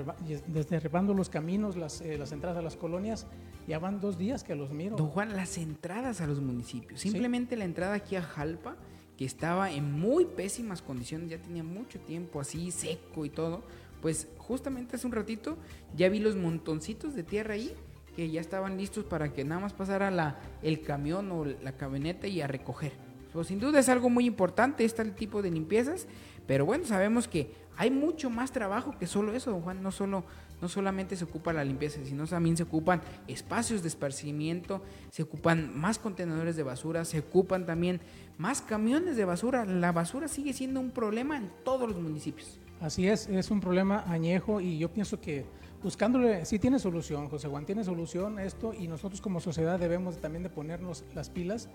[0.68, 3.26] derribando los caminos, las, eh, las, entradas a las colonias,
[3.66, 4.96] ya van dos días que los miro.
[4.96, 8.76] Don Juan, las entradas a los municipios, simplemente la entrada aquí a Jalpa,
[9.16, 13.62] que estaba en muy pésimas condiciones, ya tenía mucho tiempo así seco y todo,
[14.02, 15.56] pues justamente hace un ratito
[15.96, 17.72] ya vi los montoncitos de tierra ahí
[18.16, 22.26] que ya estaban listos para que nada más pasara la, el camión o la camioneta
[22.26, 22.92] y a recoger.
[23.32, 26.06] Pues sin duda es algo muy importante este tipo de limpiezas
[26.46, 29.82] pero bueno, sabemos que hay mucho más trabajo que solo eso, don Juan.
[29.82, 30.24] No, solo,
[30.60, 35.74] no solamente se ocupa la limpieza, sino también se ocupan espacios de esparcimiento, se ocupan
[35.78, 38.00] más contenedores de basura, se ocupan también
[38.36, 39.64] más camiones de basura.
[39.64, 42.58] La basura sigue siendo un problema en todos los municipios.
[42.82, 45.46] Así es, es un problema añejo y yo pienso que
[45.82, 50.42] buscándole, sí tiene solución, José Juan, tiene solución esto y nosotros como sociedad debemos también
[50.42, 51.68] de ponernos las pilas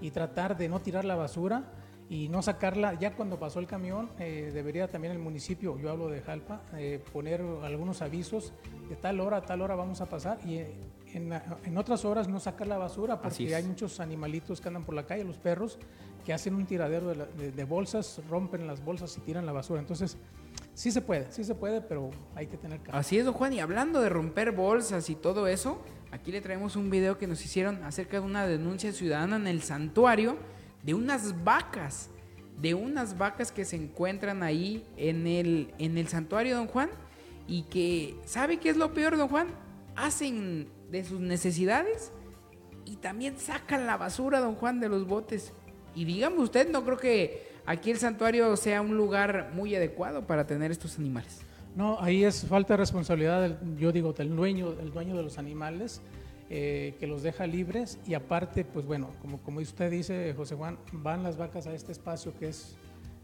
[0.00, 1.64] y tratar de no tirar la basura
[2.12, 6.08] y no sacarla, ya cuando pasó el camión, eh, debería también el municipio, yo hablo
[6.08, 8.52] de Jalpa, eh, poner algunos avisos
[8.90, 10.74] de tal hora a tal hora vamos a pasar y eh,
[11.14, 15.06] en, otras horas no sacar la basura porque hay muchos animalitos que andan por la
[15.06, 15.78] calle, los perros,
[16.22, 19.80] que hacen un tiradero de, bolsas, rompen las bolsas y tiran la basura.
[19.80, 20.18] Entonces,
[20.74, 23.00] sí se puede, sí se puede, pero hay que tener calma.
[23.00, 23.54] Así es, don Juan.
[23.54, 27.42] Y hablando de romper bolsas y todo eso, aquí le traemos un video que nos
[27.42, 30.36] hicieron acerca de una denuncia ciudadana en el santuario
[30.82, 32.10] de unas vacas,
[32.60, 36.90] de unas vacas que se encuentran ahí en el, en el santuario, don Juan,
[37.46, 39.48] y que, ¿sabe qué es lo peor, don Juan?
[39.96, 42.12] Hacen de sus necesidades
[42.84, 45.52] y también sacan la basura, don Juan, de los botes.
[45.94, 50.46] Y dígame usted, no creo que aquí el santuario sea un lugar muy adecuado para
[50.46, 51.40] tener estos animales.
[51.74, 56.02] No, ahí es falta de responsabilidad, yo digo, del dueño, del dueño de los animales,
[56.54, 60.76] eh, que los deja libres y aparte, pues bueno, como, como usted dice, José Juan,
[60.92, 62.76] van las vacas a este espacio que es,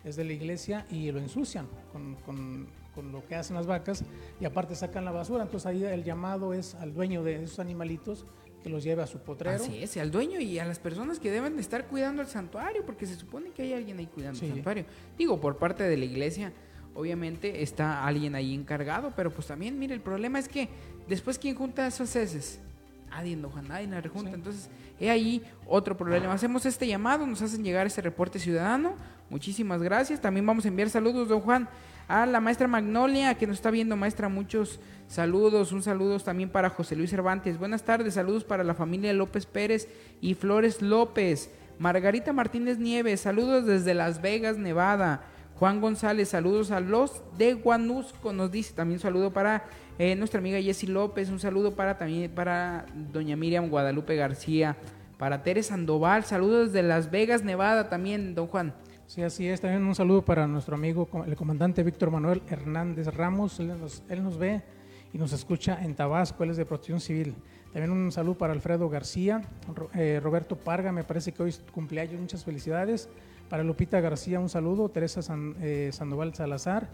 [0.03, 4.03] es de la iglesia y lo ensucian con, con, con lo que hacen las vacas
[4.41, 5.43] y aparte sacan la basura.
[5.43, 8.25] Entonces ahí el llamado es al dueño de esos animalitos
[8.63, 9.63] que los lleve a su potrero.
[9.63, 12.87] Así es, al dueño y a las personas que deben de estar cuidando el santuario,
[12.87, 14.87] porque se supone que hay alguien ahí cuidando el santuario.
[15.19, 16.55] Digo, por parte de la iglesia,
[16.95, 20.71] obviamente está alguien ahí encargado, pero pues también, mire, el problema es que
[21.07, 22.63] después, ¿quién junta esos heces?
[23.11, 24.31] Nadie, no, nadie la rejunta.
[24.31, 24.69] Entonces,
[25.01, 26.33] he ahí otro problema.
[26.33, 28.95] Hacemos este llamado, nos hacen llegar este reporte ciudadano.
[29.31, 30.21] Muchísimas gracias.
[30.21, 31.69] También vamos a enviar saludos, don Juan,
[32.07, 35.73] a la maestra Magnolia, que nos está viendo, maestra, muchos saludos.
[35.73, 37.59] Un saludo también para José Luis Cervantes.
[37.59, 39.89] Buenas tardes, saludos para la familia López Pérez
[40.21, 41.51] y Flores López.
[41.79, 45.23] Margarita Martínez Nieves, saludos desde Las Vegas, Nevada.
[45.59, 49.65] Juan González, saludos a los de Guanusco, nos dice también saludo para
[49.99, 54.77] eh, nuestra amiga Jessy López, un saludo para también para doña Miriam Guadalupe García,
[55.19, 58.75] para Teres Sandoval, saludos desde Las Vegas, Nevada también, don Juan.
[59.09, 59.63] Sí, así es.
[59.63, 63.59] También un saludo para nuestro amigo, el comandante Víctor Manuel Hernández Ramos.
[63.59, 64.63] Él nos, él nos ve
[65.15, 67.35] y nos escucha en Tabasco, él es de Protección Civil.
[67.73, 69.43] También un saludo para Alfredo García,
[69.95, 73.09] eh, Roberto Parga, me parece que hoy es cumpleaños, muchas felicidades.
[73.49, 75.21] Para Lupita García, un saludo, Teresa
[75.63, 76.89] eh, Sandoval Salazar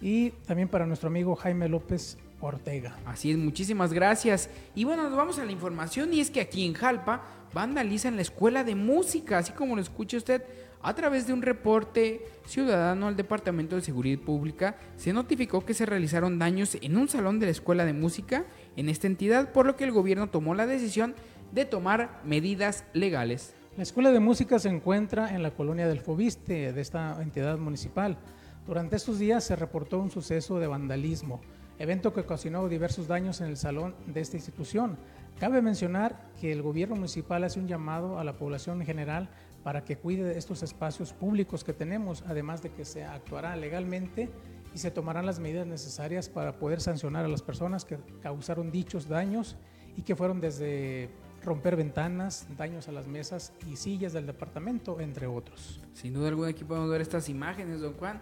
[0.00, 2.96] y también para nuestro amigo Jaime López Ortega.
[3.04, 4.50] Así es, muchísimas gracias.
[4.74, 7.22] Y bueno, nos vamos a la información y es que aquí en Jalpa
[7.52, 10.44] vandalizan la escuela de música, así como lo escucha usted
[10.80, 15.86] a través de un reporte ciudadano al Departamento de Seguridad Pública, se notificó que se
[15.86, 18.44] realizaron daños en un salón de la Escuela de Música
[18.76, 21.14] en esta entidad, por lo que el gobierno tomó la decisión
[21.52, 23.54] de tomar medidas legales.
[23.76, 28.18] La Escuela de Música se encuentra en la colonia del Fobiste de esta entidad municipal.
[28.66, 31.40] Durante estos días se reportó un suceso de vandalismo,
[31.78, 34.98] evento que ocasionó diversos daños en el salón de esta institución.
[35.38, 39.28] Cabe mencionar que el gobierno municipal hace un llamado a la población en general
[39.62, 44.30] para que cuide estos espacios públicos que tenemos, además de que se actuará legalmente
[44.74, 49.08] y se tomarán las medidas necesarias para poder sancionar a las personas que causaron dichos
[49.08, 49.56] daños
[49.96, 51.10] y que fueron desde
[51.44, 55.80] romper ventanas, daños a las mesas y sillas del departamento, entre otros.
[55.94, 58.20] Sin duda alguna aquí podemos ver estas imágenes, don Juan.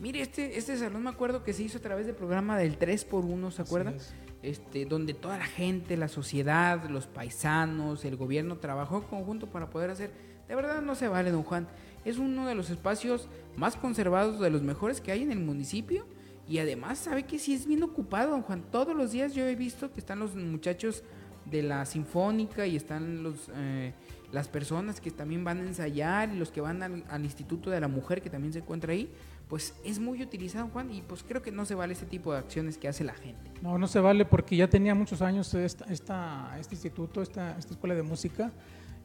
[0.00, 3.50] Mire, este, este salón me acuerdo que se hizo a través del programa del 3x1,
[3.50, 3.94] ¿se acuerda?
[4.42, 9.90] Este, donde toda la gente, la sociedad, los paisanos, el gobierno trabajó conjunto para poder
[9.90, 10.10] hacer
[10.48, 11.68] de verdad no se vale, don Juan.
[12.04, 16.06] Es uno de los espacios más conservados, de los mejores que hay en el municipio.
[16.48, 18.64] Y además, sabe que sí es bien ocupado, don Juan.
[18.70, 21.04] Todos los días yo he visto que están los muchachos
[21.44, 23.92] de la Sinfónica y están los, eh,
[24.32, 27.88] las personas que también van a ensayar y los que van al, Instituto de la
[27.88, 29.10] Mujer que también se encuentra ahí.
[29.48, 32.38] Pues es muy utilizado, Juan, y pues creo que no se vale este tipo de
[32.38, 33.50] acciones que hace la gente.
[33.62, 37.72] No, no se vale porque ya tenía muchos años esta, esta este instituto, esta, esta
[37.72, 38.52] escuela de música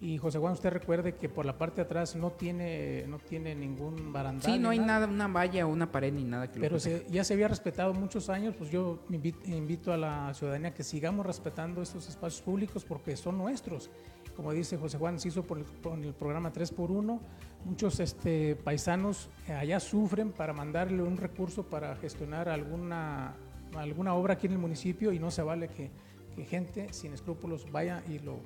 [0.04, 3.56] y José Juan, usted recuerde que por la parte de atrás no tiene, no tiene
[3.56, 4.44] ningún barandal.
[4.44, 5.08] Sí, no hay nada.
[5.08, 8.54] una valla o una pared ni nada que Pero ya se había respetado muchos años,
[8.58, 13.90] pues yo invito, a la ciudadanía que sigamos respetando estos espacios públicos porque son nuestros.
[14.36, 17.20] Como dice José Juan, se hizo por el, programa 3x1.
[17.66, 23.36] Muchos este, paisanos allá sufren para mandarle un recurso para gestionar alguna,
[23.76, 25.90] alguna obra aquí en el municipio y no se vale que,
[26.36, 28.40] que gente sin escrúpulos vaya y lo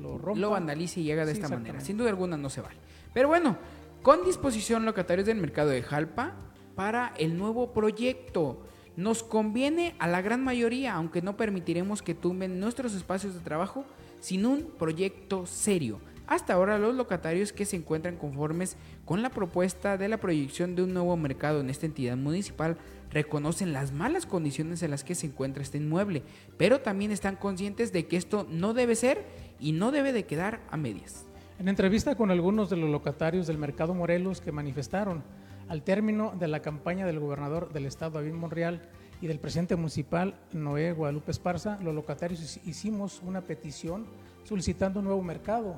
[0.00, 0.40] lo rompa.
[0.40, 1.80] Lo vandalice y llega de esta manera.
[1.80, 2.76] Sin duda alguna no se vale.
[3.12, 3.56] Pero bueno,
[4.02, 6.34] con disposición locatarios del mercado de Jalpa
[6.74, 8.62] para el nuevo proyecto.
[8.96, 13.84] Nos conviene a la gran mayoría, aunque no permitiremos que tumben nuestros espacios de trabajo
[14.20, 16.00] sin un proyecto serio.
[16.26, 20.82] Hasta ahora los locatarios que se encuentran conformes con la propuesta de la proyección de
[20.82, 22.76] un nuevo mercado en esta entidad municipal
[23.10, 26.22] reconocen las malas condiciones en las que se encuentra este inmueble,
[26.56, 29.24] pero también están conscientes de que esto no debe ser
[29.60, 31.26] y no debe de quedar a medias.
[31.60, 35.22] En entrevista con algunos de los locatarios del mercado Morelos que manifestaron
[35.68, 38.82] al término de la campaña del gobernador del estado David Monreal
[39.20, 44.06] y del presidente municipal Noé Guadalupe Esparza, los locatarios hicimos una petición
[44.44, 45.76] solicitando un nuevo mercado.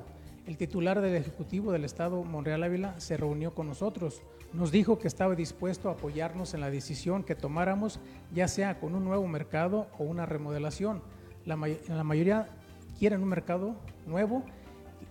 [0.49, 4.23] El titular del Ejecutivo del Estado, Monreal Ávila, se reunió con nosotros.
[4.51, 7.99] Nos dijo que estaba dispuesto a apoyarnos en la decisión que tomáramos,
[8.33, 11.03] ya sea con un nuevo mercado o una remodelación.
[11.45, 12.47] La, mayoría
[12.97, 13.75] quieren un mercado
[14.07, 14.43] nuevo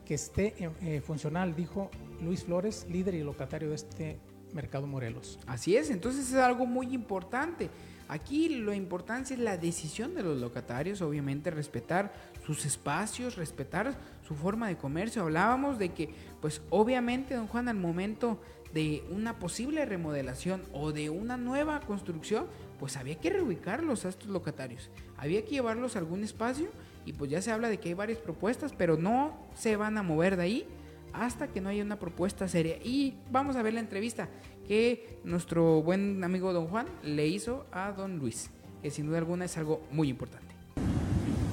[0.04, 1.88] que esté eh, funcional, dijo
[2.20, 4.18] Luis Flores, líder y locatario de este
[4.52, 5.38] mercado Morelos.
[5.46, 7.70] Así es, entonces es algo muy importante.
[8.08, 12.12] Aquí lo importante es la decisión de los locatarios, obviamente respetar
[12.46, 13.98] sus espacios, respetar
[14.28, 15.22] su forma de comercio.
[15.22, 16.10] Hablábamos de que,
[16.42, 18.38] pues obviamente, don Juan, al momento
[18.74, 22.46] de una posible remodelación o de una nueva construcción,
[22.78, 24.90] pues había que reubicarlos a estos locatarios.
[25.16, 26.68] Había que llevarlos a algún espacio
[27.06, 30.02] y pues ya se habla de que hay varias propuestas, pero no se van a
[30.02, 30.66] mover de ahí
[31.14, 32.76] hasta que no haya una propuesta seria.
[32.84, 34.28] Y vamos a ver la entrevista
[34.66, 38.50] que nuestro buen amigo don Juan le hizo a don Luis,
[38.82, 40.54] que sin duda alguna es algo muy importante.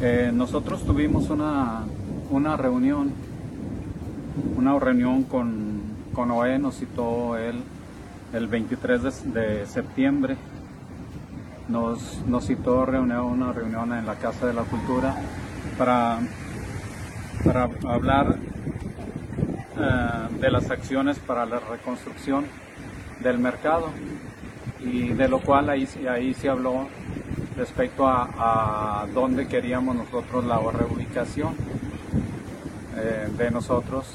[0.02, 1.86] Eh, nosotros tuvimos una,
[2.30, 3.12] una reunión,
[4.58, 5.82] una reunión con,
[6.14, 7.62] con OE, nos citó él
[8.34, 10.38] el 23 de, septiembre.
[11.68, 15.16] Nos, nos citó reunión, una reunión en la Casa de la Cultura
[15.78, 16.20] para,
[17.44, 18.38] para hablar
[19.78, 22.46] eh, de las acciones para la reconstrucción
[23.22, 23.90] del mercado
[24.80, 26.88] y de lo cual ahí, ahí se habló
[27.58, 31.56] respecto a dónde queríamos nosotros la reubicación
[32.96, 34.06] eh, de nosotros.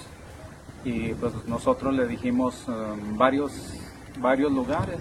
[0.85, 2.73] Y pues nosotros le dijimos eh,
[3.17, 3.75] varios,
[4.19, 4.99] varios lugares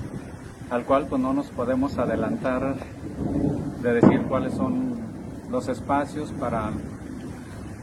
[0.70, 2.76] al cual pues no nos podemos adelantar
[3.82, 5.00] de decir cuáles son
[5.50, 6.72] los espacios para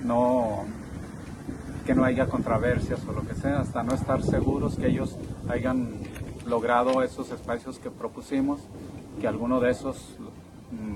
[0.04, 0.64] no
[1.84, 5.16] que no haya controversias o lo que sea, hasta no estar seguros que ellos
[5.48, 6.00] hayan
[6.44, 8.60] logrado esos espacios que propusimos,
[9.20, 10.16] que alguno de esos
[10.72, 10.95] mm,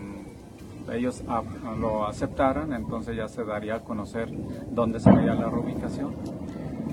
[0.93, 1.23] ellos
[1.79, 4.29] lo aceptaran, entonces ya se daría a conocer
[4.71, 6.15] dónde sería la reubicación.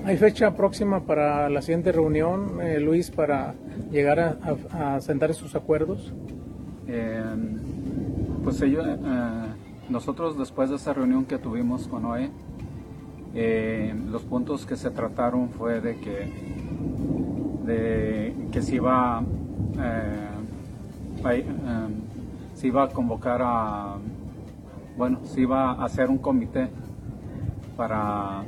[0.05, 3.55] ¿Hay fecha próxima para la siguiente reunión, eh, Luis, para
[3.91, 4.37] llegar
[4.71, 6.13] a, sentar esos acuerdos?
[6.87, 7.57] Em,
[8.43, 8.97] pues ellos, eh,
[9.89, 12.31] nosotros después de esa reunión que tuvimos con OE,
[13.35, 16.31] eh, los puntos que se trataron fue de que,
[17.65, 19.21] de que se iba,
[22.57, 23.97] se iba a convocar a,
[24.97, 26.69] bueno, se iba a hacer un comité
[27.77, 28.43] para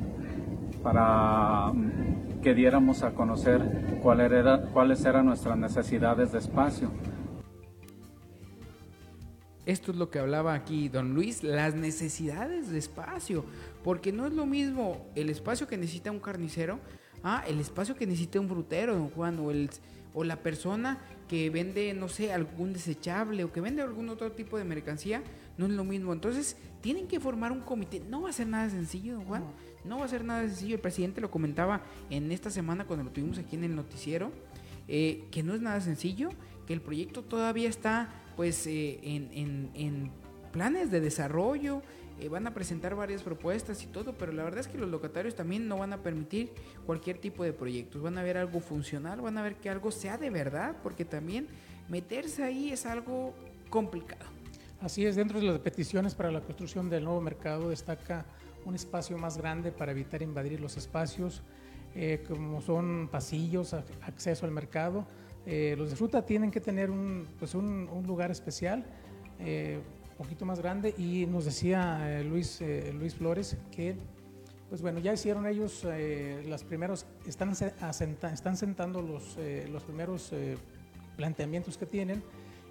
[0.82, 6.92] para mm, que diéramos a conocer cuál era, cuáles eran nuestras necesidades de espacio.
[9.66, 13.46] Esto es lo que hablaba aquí don Luis, las necesidades de espacio,
[13.84, 16.80] porque no es lo mismo el espacio que necesita un carnicero,
[17.24, 19.70] ah, el espacio que necesita un frutero, don Juan, o, el,
[20.16, 20.98] o la persona
[21.30, 25.22] que vende, no sé, algún desechable o que vende algún otro tipo de mercancía,
[25.58, 26.12] no es lo mismo.
[26.12, 28.02] Entonces, tienen que formar un comité.
[28.10, 29.44] No va a ser nada sencillo, don Juan.
[29.86, 30.76] No va a ser nada sencillo.
[30.76, 34.32] El presidente lo comentaba en esta semana cuando lo tuvimos aquí en el noticiero,
[34.88, 36.30] eh, que no es nada sencillo,
[36.66, 40.12] que el proyecto todavía está pues eh, en,
[40.52, 41.84] planes de desarrollo,
[42.20, 45.36] eh, van a presentar varias propuestas y todo, pero la verdad es que los locatarios
[45.36, 46.52] también no van a permitir
[46.86, 50.18] cualquier tipo de proyectos, van a ver algo funcional, van a ver que algo sea
[50.18, 51.48] de verdad, porque también
[51.88, 53.34] meterse ahí es algo
[53.70, 54.26] complicado.
[54.82, 58.26] Así es, dentro de las peticiones para la construcción del nuevo mercado destaca
[58.66, 61.42] un espacio más grande para evitar invadir los espacios,
[61.96, 65.06] eh, como son pasillos, acceso al mercado.
[65.46, 68.86] Eh, los de fruta tienen que tener un, pues un, lugar especial,
[70.24, 72.62] poquito más grande, y nos decía Luis,
[72.94, 73.96] Luis Flores que,
[74.70, 75.86] pues bueno, ya hicieron ellos
[76.46, 79.38] las primeros, están, están sentando los,
[79.72, 80.32] los primeros
[81.16, 82.24] planteamientos que tienen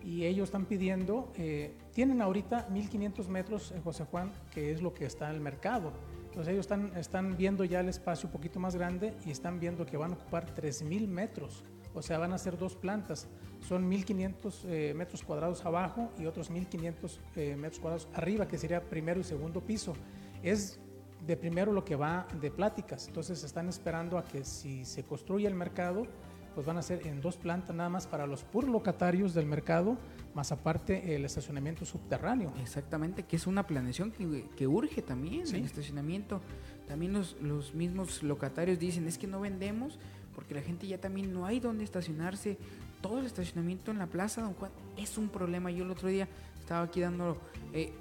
[0.05, 4.95] y ellos están pidiendo, eh, tienen ahorita 1500 metros, en José Juan, que es lo
[4.95, 5.93] que está en el mercado.
[6.25, 9.85] Entonces ellos están, están viendo ya el espacio un poquito más grande y están viendo
[9.85, 13.29] que van a ocupar 3000 metros, o sea, van a ser dos plantas.
[13.61, 18.83] Son 1500 eh, metros cuadrados abajo y otros 1500 eh, metros cuadrados arriba, que sería
[18.83, 19.95] primero y segundo piso.
[20.43, 20.81] Es
[21.27, 25.47] de primero lo que va de pláticas, entonces están esperando a que si se construye
[25.47, 26.07] el mercado,
[26.55, 29.97] pues van a ser en dos plantas nada más para los puros locatarios del mercado,
[30.35, 32.53] más aparte el estacionamiento subterráneo.
[32.61, 36.41] Exactamente, que es una planeación que, urge también, el estacionamiento.
[36.87, 39.99] También los, los mismos locatarios dicen, es que no vendemos
[40.39, 42.59] porque la gente ya también no hay donde estacionarse.
[43.01, 45.71] Todo el estacionamiento en la plaza, don Juan, es un problema.
[45.71, 46.29] Yo el otro día
[46.59, 47.39] estaba aquí dando...
[47.73, 47.93] Eh,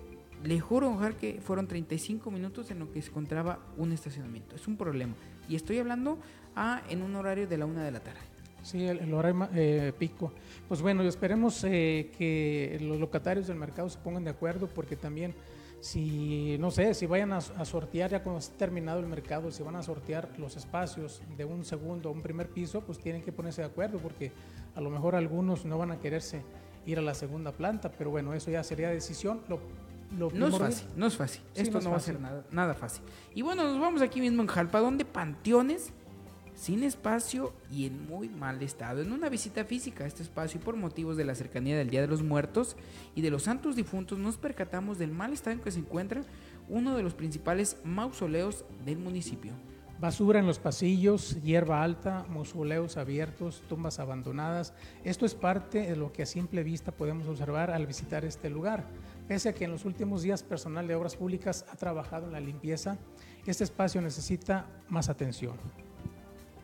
[0.43, 4.55] le juro, Juan, que fueron 35 minutos en lo que se encontraba un estacionamiento.
[4.55, 5.13] Es un problema.
[5.49, 6.19] Y estoy hablando
[6.55, 8.19] a, en un horario de la una de la tarde.
[8.61, 10.33] Sí, el, el horario eh, pico.
[10.67, 15.33] Pues bueno, esperemos eh, que los locatarios del mercado se pongan de acuerdo porque también
[15.79, 19.63] si, no sé, si vayan a, a, sortear ya cuando esté terminado el mercado, si
[19.63, 23.31] van a sortear los espacios de un segundo o un primer piso, pues tienen que
[23.31, 24.31] ponerse de acuerdo porque
[24.77, 26.43] a lo mejor algunos no van a quererse
[26.85, 29.41] ir a la segunda planta, pero bueno, eso ya sería decisión.
[29.49, 29.59] Lo,
[30.17, 31.41] lo no es fácil, no es fácil.
[31.53, 33.03] Sí, Esto no, no va a ser nada, nada fácil.
[33.33, 35.91] Y bueno, nos vamos aquí mismo en Jalpa, donde panteones
[36.53, 39.01] sin espacio y en muy mal estado.
[39.01, 42.01] En una visita física a este espacio y por motivos de la cercanía del Día
[42.01, 42.75] de los Muertos
[43.15, 46.21] y de los Santos Difuntos nos percatamos del mal estado en que se encuentra
[46.69, 49.53] uno de los principales mausoleos del municipio.
[49.99, 54.73] Basura en los pasillos, hierba alta, mausoleos abiertos, tumbas abandonadas.
[55.03, 58.83] Esto es parte de lo que a simple vista podemos observar al visitar este lugar.
[59.27, 62.39] Pese a que en los últimos días personal de obras públicas ha trabajado en la
[62.39, 62.99] limpieza,
[63.47, 65.55] este espacio necesita más atención.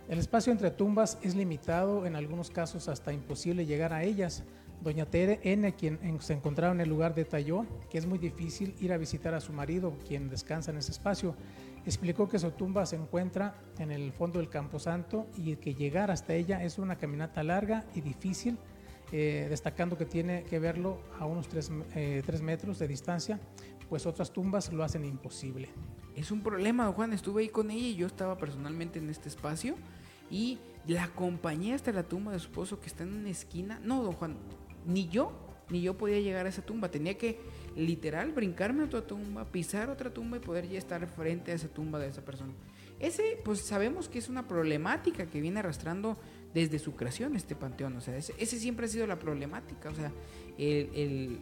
[0.08, 4.44] El espacio entre tumbas es limitado, en algunos casos hasta imposible llegar a ellas.
[4.84, 8.92] Doña Tere N., quien se encontraba en el lugar, detalló que es muy difícil ir
[8.92, 11.36] a visitar a su marido, quien descansa en ese espacio.
[11.86, 16.34] Explicó que su tumba se encuentra en el fondo del Camposanto y que llegar hasta
[16.34, 18.58] ella es una caminata larga y difícil,
[19.12, 23.40] eh, destacando que tiene que verlo a unos 3 eh, metros de distancia,
[23.90, 25.70] pues otras tumbas lo hacen imposible.
[26.16, 27.12] Es un problema, Juan.
[27.12, 29.76] Estuve ahí con ella y yo estaba personalmente en este espacio
[30.32, 33.80] y la acompañé hasta la tumba de su esposo que está en una esquina.
[33.84, 34.38] No, don Juan,
[34.86, 35.32] ni yo,
[35.74, 36.90] ni yo podía llegar a esa tumba.
[36.90, 37.40] Tenía que
[37.76, 41.68] literal brincarme a otra tumba, pisar otra tumba y poder ya estar frente a esa
[41.68, 42.54] tumba de esa persona.
[43.00, 46.16] Ese, pues sabemos que es una problemática que viene arrastrando
[46.54, 47.98] desde su creación este panteón.
[47.98, 49.90] O sea, ese, siempre ha sido la problemática.
[49.90, 50.12] O sea,
[50.60, 51.40] el,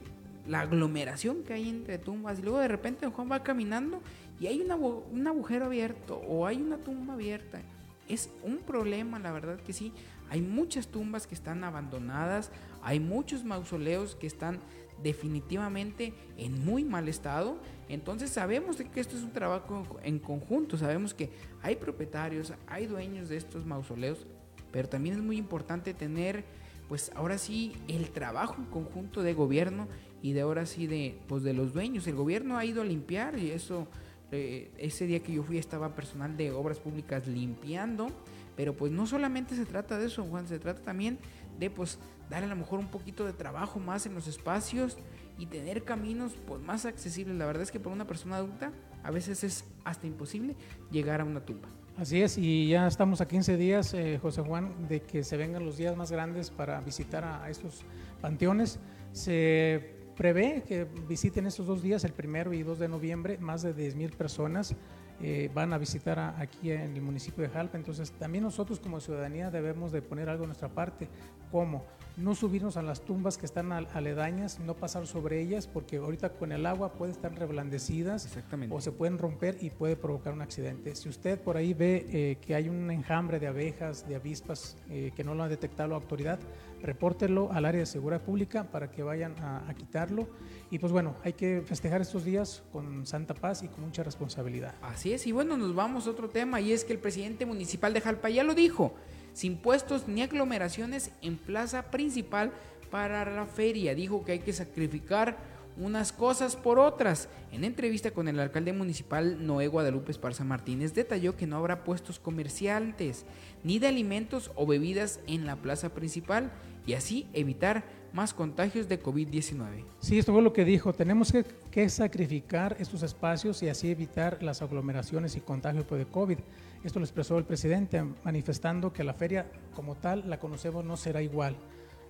[0.48, 2.40] la aglomeración que hay entre tumbas.
[2.40, 4.02] Y luego de repente Juan va caminando
[4.40, 7.62] y hay una, un agujero abierto o hay una tumba abierta.
[8.08, 9.92] Es un problema, la verdad que sí.
[10.32, 12.52] Hay muchas tumbas que están abandonadas,
[12.82, 14.62] hay muchos mausoleos que están
[15.04, 17.58] definitivamente en muy mal estado.
[17.90, 23.28] Entonces sabemos que esto es un trabajo en conjunto, sabemos que hay propietarios, hay dueños
[23.28, 24.26] de estos mausoleos,
[24.72, 26.46] pero también es muy importante tener
[26.88, 29.90] pues ahora sí el trabajo en conjunto de gobierno
[30.22, 32.08] y de ahora sí de pues de los dueños.
[32.08, 33.86] El gobierno ha ido a limpiar y eso
[34.32, 38.08] eh, ese día que yo fui estaba personal de obras públicas limpiando,
[38.56, 41.20] pero pues no solamente se trata de eso, Juan, se trata también
[41.60, 42.00] de pues
[42.30, 44.98] dar a lo mejor un poquito de trabajo más en los espacios
[45.38, 47.36] y tener caminos pues más accesibles.
[47.36, 48.72] La verdad es que para una persona adulta
[49.04, 50.56] a veces es hasta imposible
[50.92, 51.68] llegar a una tumba.
[51.98, 55.66] Así es, y ya estamos a 15 días, eh, José Juan, de que se vengan
[55.66, 57.84] los días más grandes para visitar a, estos
[58.22, 58.80] panteones.
[59.12, 63.74] Se prevé que visiten estos dos días, el primero y 2 de noviembre, más de
[63.74, 64.76] 10 mil personas
[65.24, 67.78] eh, van a visitar aquí en el municipio de Jalpa.
[67.78, 71.08] Entonces, también nosotros como ciudadanía debemos de poner algo de nuestra parte,
[71.52, 71.86] como
[72.18, 76.52] no subirnos a las tumbas que están aledañas, no pasar sobre ellas, porque ahorita con
[76.52, 78.28] el agua pueden estar reblandecidas
[78.70, 80.96] o se pueden romper y puede provocar un accidente.
[80.96, 85.12] Si usted por ahí ve eh, que hay un enjambre de abejas, de avispas eh,
[85.16, 86.40] que no lo ha detectado la autoridad,
[86.82, 90.28] repórtelo al área de seguridad pública para que vayan a, quitarlo.
[90.70, 94.76] Y pues bueno, hay que festejar estos días con santa paz y con mucha responsabilidad.
[94.82, 97.94] Así es, y bueno, nos vamos a otro tema y es que el presidente municipal
[97.94, 98.94] de Jalpa ya lo dijo,
[99.34, 102.52] sin puestos ni aglomeraciones en plaza principal
[102.90, 103.96] para la feria.
[103.96, 105.38] Dijo que hay que sacrificar
[105.78, 107.30] unas cosas por otras.
[107.52, 112.20] En entrevista con el alcalde municipal Noé Guadalupe Esparza Martínez detalló que no habrá puestos
[112.20, 113.26] comerciantes
[113.64, 116.52] ni de alimentos o bebidas en la plaza principal
[116.86, 119.86] y así evitar más contagios de COVID-19.
[120.00, 120.94] Sí, esto fue lo que dijo.
[120.94, 121.32] Tenemos
[121.72, 126.38] que, sacrificar estos espacios y así evitar las aglomeraciones y contagios de COVID.
[126.84, 131.22] Esto lo expresó el presidente, manifestando que la feria como tal, la conocemos, no será
[131.22, 131.56] igual.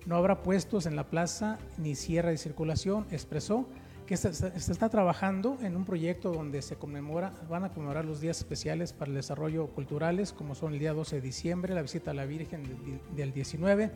[0.06, 3.66] No habrá puestos en la plaza ni cierre de circulación, expresó
[4.06, 8.38] que se, está trabajando en un proyecto donde se conmemora, van a conmemorar los días
[8.38, 12.14] especiales para el desarrollo culturales, como son el día 12 de diciembre, la visita a
[12.14, 12.62] la Virgen
[13.14, 13.90] del 19,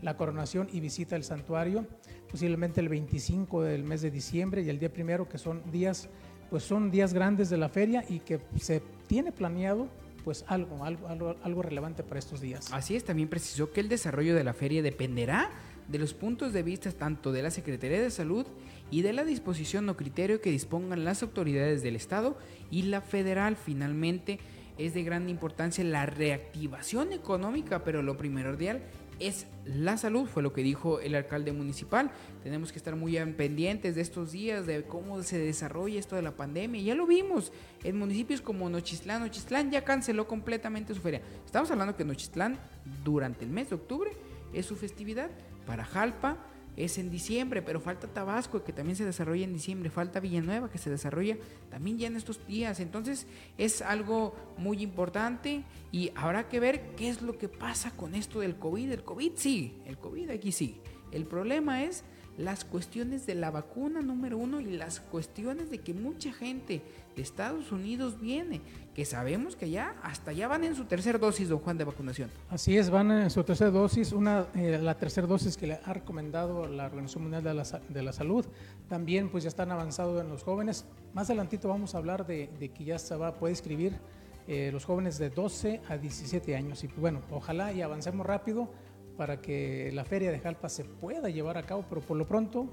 [0.00, 1.86] la coronación y visita al santuario,
[2.30, 6.08] posiblemente el 25 del mes de diciembre y el día primero, que son días,
[6.48, 9.88] pues son días grandes de la feria y que se tiene planeado
[10.24, 12.72] pues algo, algo, algo, algo relevante para estos días.
[12.72, 15.50] Así es, también precisó que el desarrollo de la feria dependerá
[15.88, 18.46] de los puntos de vista tanto de la Secretaría de Salud
[18.90, 22.38] y de la disposición o criterio que dispongan las autoridades del Estado
[22.70, 23.56] y la federal.
[23.56, 24.38] Finalmente,
[24.78, 28.82] es de gran importancia la reactivación económica, pero lo primordial
[29.20, 32.10] es la salud, fue lo que dijo el alcalde municipal.
[32.42, 36.32] Tenemos que estar muy pendientes de estos días, de cómo se desarrolla esto de la
[36.32, 36.80] pandemia.
[36.82, 37.52] Ya lo vimos
[37.84, 39.22] en municipios como Nochistlán.
[39.22, 41.20] Nochistlán ya canceló completamente su feria.
[41.44, 42.58] Estamos hablando que Nochistlán
[43.04, 44.10] durante el mes de octubre
[44.52, 45.30] es su festividad.
[45.66, 46.38] Para Jalpa
[46.84, 50.78] es en diciembre, pero falta Tabasco que también se desarrolla en diciembre, falta Villanueva que
[50.78, 51.36] se desarrolla
[51.70, 52.80] también ya en estos días.
[52.80, 53.26] Entonces
[53.58, 58.40] es algo muy importante y habrá que ver qué es lo que pasa con esto
[58.40, 58.90] del COVID.
[58.92, 60.80] El COVID sí, el COVID aquí sí.
[61.12, 62.04] El problema es
[62.38, 66.82] las cuestiones de la vacuna número uno y las cuestiones de que mucha gente
[67.16, 68.60] de Estados Unidos viene,
[68.94, 72.30] que sabemos que ya hasta ya van en su tercera dosis, don Juan, de vacunación.
[72.48, 75.92] Así es, van en su tercera dosis, una, eh, la tercera dosis que le ha
[75.92, 78.46] recomendado la Organización Mundial de la, de la, Salud.
[78.88, 80.84] También pues ya están avanzados en los jóvenes.
[81.12, 83.94] Más adelantito vamos a hablar de, que ya se va, puede escribir
[84.48, 86.82] eh, los jóvenes de 12 a 17 años.
[86.84, 88.70] Y pues, bueno, ojalá y avancemos rápido
[89.20, 92.70] para que la feria de Jalpa se pueda llevar a cabo, pero por lo pronto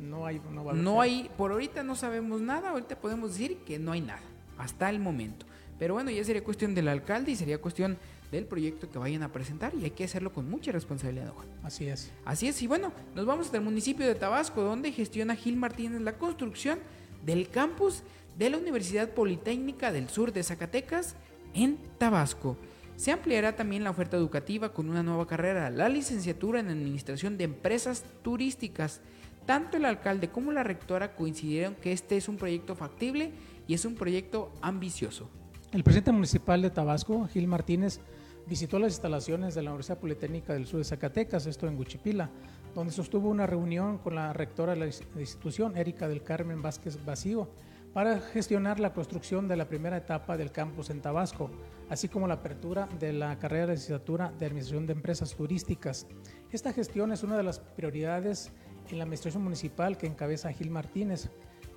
[0.00, 3.92] no hay no, no hay por ahorita no sabemos nada, ahorita podemos decir que no
[3.92, 4.20] hay nada
[4.58, 5.46] hasta el momento.
[5.78, 7.96] Pero bueno, ya sería cuestión del alcalde y sería cuestión
[8.32, 11.32] del proyecto que vayan a presentar y hay que hacerlo con mucha responsabilidad,
[11.62, 12.10] Así es.
[12.24, 16.00] Así es, y bueno, nos vamos hasta el municipio de Tabasco, donde gestiona Gil Martínez
[16.00, 16.80] la construcción
[17.24, 18.02] del campus
[18.36, 21.14] de la Universidad Politécnica del Sur de Zacatecas
[21.54, 22.56] en Tabasco.
[22.96, 27.44] Se ampliará también la oferta educativa con una nueva carrera, la licenciatura en Administración de
[27.44, 29.00] Empresas Turísticas.
[29.46, 33.32] Tanto el alcalde como la rectora coincidieron que este es un proyecto factible
[33.66, 35.28] y es un proyecto ambicioso.
[35.72, 38.00] El presidente municipal de Tabasco, Gil Martínez,
[38.46, 42.30] visitó las instalaciones de la Universidad Politécnica del Sur de Zacatecas, esto en Guchipila,
[42.74, 47.48] donde sostuvo una reunión con la rectora de la institución, Erika del Carmen Vázquez Vacío,
[47.94, 51.48] para gestionar la construcción de la primera etapa del campus en Tabasco,
[51.88, 56.08] así como la apertura de la carrera de licenciatura de Administración de Empresas Turísticas.
[56.50, 58.50] Esta gestión es una de las prioridades
[58.90, 61.30] en la administración municipal que encabeza Gil Martínez,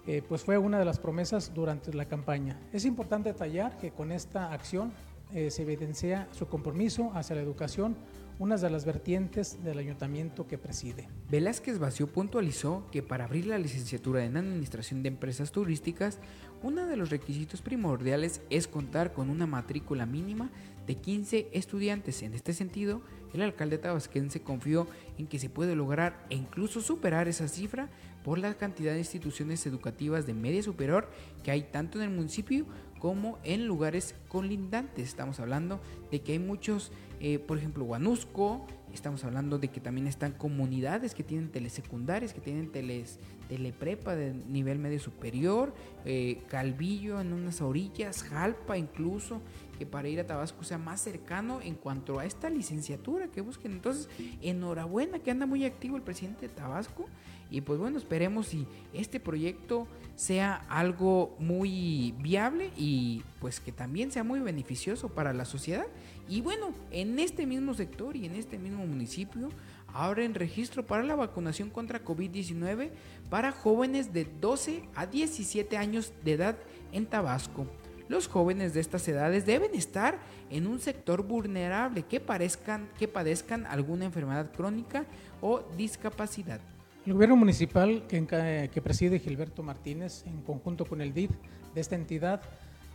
[0.07, 2.59] eh, pues fue una de las promesas durante la campaña.
[2.73, 4.93] Es importante detallar que con esta acción
[5.33, 7.95] eh, se evidencia su compromiso hacia la educación,
[8.39, 11.07] una de las vertientes del ayuntamiento que preside.
[11.29, 16.19] Velázquez Vació puntualizó que para abrir la licenciatura en Administración de Empresas Turísticas,
[16.61, 20.49] uno de los requisitos primordiales es contar con una matrícula mínima
[20.85, 22.21] de 15 estudiantes.
[22.21, 23.01] En este sentido,
[23.33, 27.89] el alcalde tabasquense confió en que se puede lograr e incluso superar esa cifra
[28.23, 31.09] por la cantidad de instituciones educativas de media superior
[31.43, 32.65] que hay tanto en el municipio
[32.99, 35.07] como en lugares colindantes.
[35.07, 35.79] Estamos hablando
[36.11, 41.13] de que hay muchos, eh, por ejemplo, Guanusco, estamos hablando de que también están comunidades
[41.13, 45.73] que tienen telesecundarias, que tienen teles, teleprepa de nivel medio superior,
[46.05, 49.41] eh, Calvillo en unas orillas, Jalpa incluso,
[49.77, 53.73] que para ir a Tabasco sea más cercano en cuanto a esta licenciatura que busquen.
[53.73, 54.09] Entonces,
[54.41, 57.05] enhorabuena que anda muy activo el presidente de Tabasco
[57.49, 59.87] y pues bueno, esperemos si este proyecto
[60.17, 65.85] sea algo muy viable y pues que también sea muy beneficioso para la sociedad.
[66.27, 69.49] Y bueno, en este mismo sector y en este mismo municipio
[69.93, 72.89] abren registro para la vacunación contra COVID-19
[73.29, 76.57] para jóvenes de 12 a 17 años de edad
[76.91, 77.67] en Tabasco.
[78.09, 80.17] Los jóvenes de estas edades deben estar
[80.49, 85.05] en un sector vulnerable que, parezcan, que padezcan alguna enfermedad crónica
[85.41, 86.59] o discapacidad.
[87.07, 91.31] El gobierno municipal que, preside Gilberto Martínez, en conjunto con el DIF
[91.73, 92.41] de esta entidad,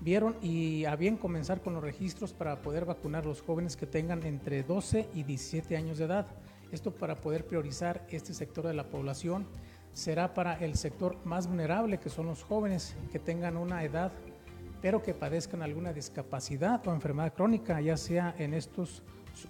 [0.02, 3.86] vieron y a bien comenzar con los registros para poder vacunar a los jóvenes que
[3.86, 6.26] tengan entre 12 y 17 años de edad.
[6.72, 9.46] Esto para poder priorizar este sector de la población
[9.94, 14.12] será para el sector más vulnerable, que son los jóvenes que tengan una edad,
[14.82, 19.02] pero que padezcan alguna discapacidad o enfermedad crónica, ya sea en estos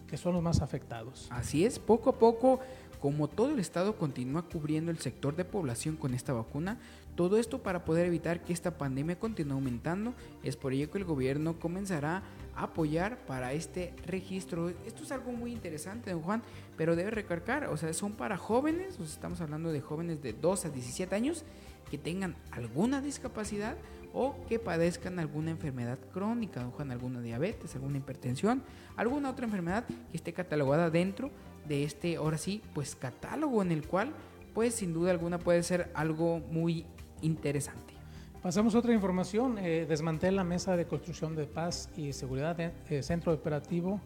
[0.07, 1.27] que son los más afectados.
[1.31, 2.61] Así es, poco a poco
[3.03, 6.79] como todo el Estado continúa cubriendo el sector de población con esta vacuna,
[7.17, 11.05] todo esto para poder evitar que esta pandemia continúe aumentando, es por ello que el
[11.05, 12.23] gobierno comenzará
[12.55, 14.69] a apoyar para este registro.
[14.87, 16.45] Esto es algo muy interesante, don Juan,
[16.77, 20.71] pero debe recargar, o sea, son para jóvenes, estamos hablando de jóvenes de 2 a
[20.71, 21.45] 17 años
[21.91, 23.77] que tengan alguna discapacidad
[24.13, 28.63] o que padezcan alguna enfermedad crónica, don Juan, alguna diabetes, alguna hipertensión,
[28.95, 31.33] alguna otra enfermedad que esté catalogada dentro
[31.67, 34.13] de este, ahora sí, pues catálogo en el cual,
[34.55, 36.87] pues sin duda alguna puede ser algo muy
[37.21, 37.95] interesante.
[38.43, 43.33] Pasamos a otra información, eh, desmantela mesa de construcción de paz y seguridad, eh, centro
[43.33, 44.01] operativo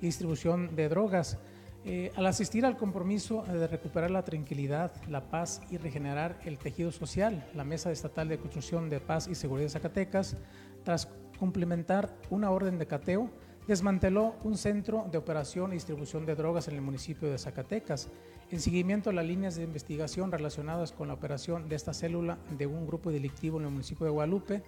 [0.00, 1.38] y distribución de drogas.
[1.86, 6.90] Eh, al asistir al compromiso de recuperar la tranquilidad, la paz y regenerar el tejido
[6.92, 10.38] social, la Mesa Estatal de Construcción de Paz y Seguridad de Zacatecas,
[10.82, 13.28] tras complementar una orden de cateo,
[13.66, 18.08] desmanteló un centro de operación y distribución de drogas en el municipio de Zacatecas.
[18.50, 22.66] En seguimiento a las líneas de investigación relacionadas con la operación de esta célula de
[22.66, 24.62] un grupo delictivo en el municipio de Guadalupe,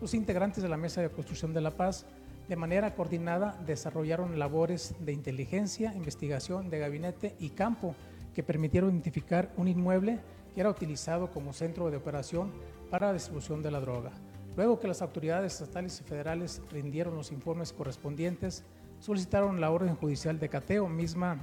[0.00, 2.06] los integrantes de la Mesa de Construcción de la Paz,
[2.48, 7.94] de manera coordinada, desarrollaron labores de inteligencia, investigación de gabinete y campo
[8.34, 10.18] que permitieron identificar un inmueble
[10.54, 12.50] que era utilizado como centro de operación
[12.90, 14.10] para la distribución de la droga.
[14.56, 18.64] Luego que las autoridades estatales y federales rindieron los informes correspondientes,
[18.98, 21.40] solicitaron la orden judicial de cateo misma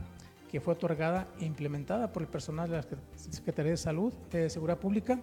[0.49, 2.86] que fue otorgada e implementada por el personal de la
[3.16, 5.20] Secretaría de Salud, de Seguridad Pública,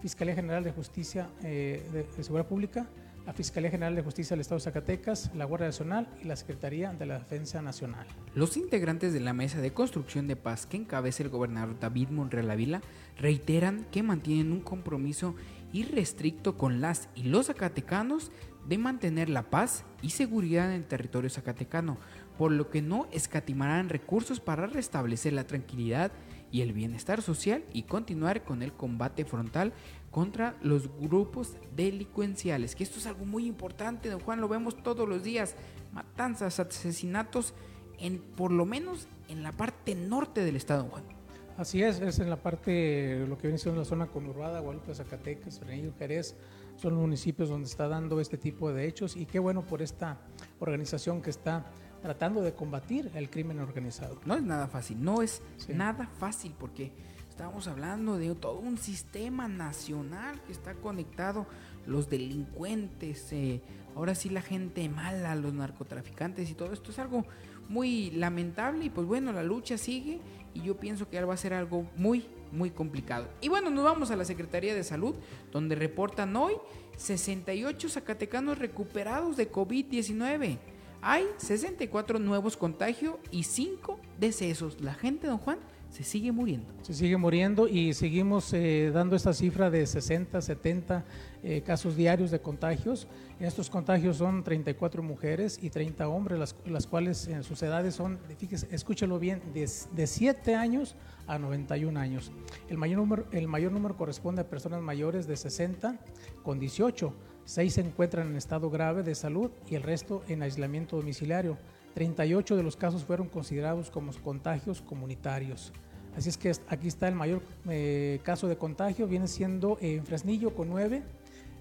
[0.00, 2.86] Fiscalía General de Justicia eh, de, Seguridad Pública,
[3.26, 6.92] la Fiscalía General de Justicia del Estado de Zacatecas, la Guardia Nacional y la Secretaría
[6.92, 8.06] de la Defensa Nacional.
[8.34, 12.50] Los integrantes de la Mesa de Construcción de Paz que encabeza el gobernador David Monreal
[12.50, 12.80] Ávila
[13.18, 15.34] reiteran que mantienen un compromiso
[15.72, 18.32] irrestricto con las y los zacatecanos
[18.66, 21.98] de mantener la paz y seguridad en el territorio zacatecano,
[22.36, 26.12] por lo que no escatimarán recursos para restablecer la tranquilidad
[26.50, 29.72] y el bienestar social y continuar con el combate frontal
[30.10, 35.08] contra los grupos delincuenciales, que esto es algo muy importante, don Juan, lo vemos todos
[35.08, 35.54] los días,
[35.92, 37.54] matanzas, asesinatos,
[37.98, 41.17] en, por lo menos en la parte norte del estado, don Juan.
[41.58, 45.58] Así es, es en la parte, lo que viene siendo la zona conurbada, Guadalupe, Zacatecas,
[45.58, 46.36] Frenillo, Jerez,
[46.76, 50.20] son los municipios donde está dando este tipo de hechos y qué bueno por esta
[50.60, 51.66] organización que está
[52.00, 54.20] tratando de combatir el crimen organizado.
[54.24, 56.92] No es nada fácil, no es nada fácil porque
[57.28, 61.44] estamos hablando de todo un sistema nacional que está conectado,
[61.86, 63.62] los delincuentes, eh,
[63.96, 67.24] ahora sí la gente mala, los narcotraficantes y todo esto es algo
[67.68, 70.20] muy lamentable y pues bueno, la lucha sigue
[70.54, 73.28] y yo pienso que va a ser algo muy, muy complicado.
[73.40, 75.14] Y bueno, nos vamos a la Secretaría de Salud,
[75.52, 76.54] donde reportan hoy
[76.96, 80.58] 68 zacatecanos recuperados de COVID-19.
[81.00, 84.80] Hay 64 nuevos contagios y 5 decesos.
[84.80, 85.58] La gente, don Juan,
[85.90, 86.66] se sigue muriendo.
[86.82, 91.04] Se sigue muriendo y seguimos eh, dando esta cifra de 60, 70
[91.42, 93.06] eh, casos diarios de contagios.
[93.40, 98.18] Estos contagios son 34 mujeres y 30 hombres, las, las cuales en sus edades son,
[98.38, 100.94] fíjese, escúchelo bien, de, de 7 años
[101.26, 102.32] a 91 años.
[102.68, 105.98] El mayor, número, el mayor número corresponde a personas mayores de 60
[106.42, 107.14] con 18
[107.48, 111.56] Seis se encuentran en estado grave de salud y el resto en aislamiento domiciliario.
[111.98, 115.72] 38 de los casos fueron considerados como contagios comunitarios.
[116.16, 120.54] Así es que aquí está el mayor eh, caso de contagio, viene siendo en Fresnillo
[120.54, 121.02] con 9,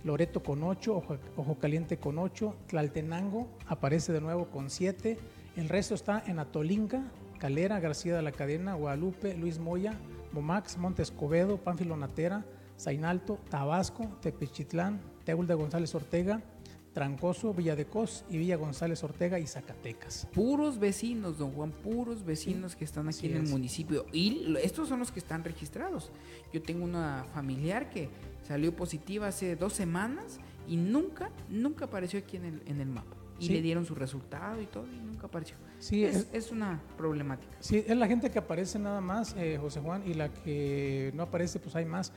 [0.04, 1.04] Loreto con 8,
[1.38, 5.18] Ojo, Caliente con 8, Tlaltenango aparece de nuevo con 7,
[5.56, 7.02] el resto está en Atolinga,
[7.40, 9.98] Calera, García de la Cadena, Guadalupe, Luis Moya,
[10.34, 12.46] Momax, Monte Escobedo, Pánfilo Natera,
[12.80, 16.44] Zainalto, Tabasco, Tepechitlán, Teúl de González Ortega,
[16.94, 20.28] Trancoso, Villa de Cos y Villa González Ortega y Zacatecas.
[20.34, 24.06] Puros vecinos, don Juan, puros vecinos que están aquí en el municipio.
[24.12, 26.12] Y estos son los que están registrados.
[26.52, 28.10] Yo tengo una familiar que
[28.48, 33.16] salió positiva hace dos semanas y nunca, nunca apareció aquí en el, en el mapa
[33.40, 35.56] y le dieron su resultado y todo y nunca apareció.
[35.80, 37.56] Sí, es, es, una problemática.
[37.60, 41.24] Sí, es la gente que aparece nada más, eh, José Juan, y la que no
[41.24, 42.12] aparece, pues hay más.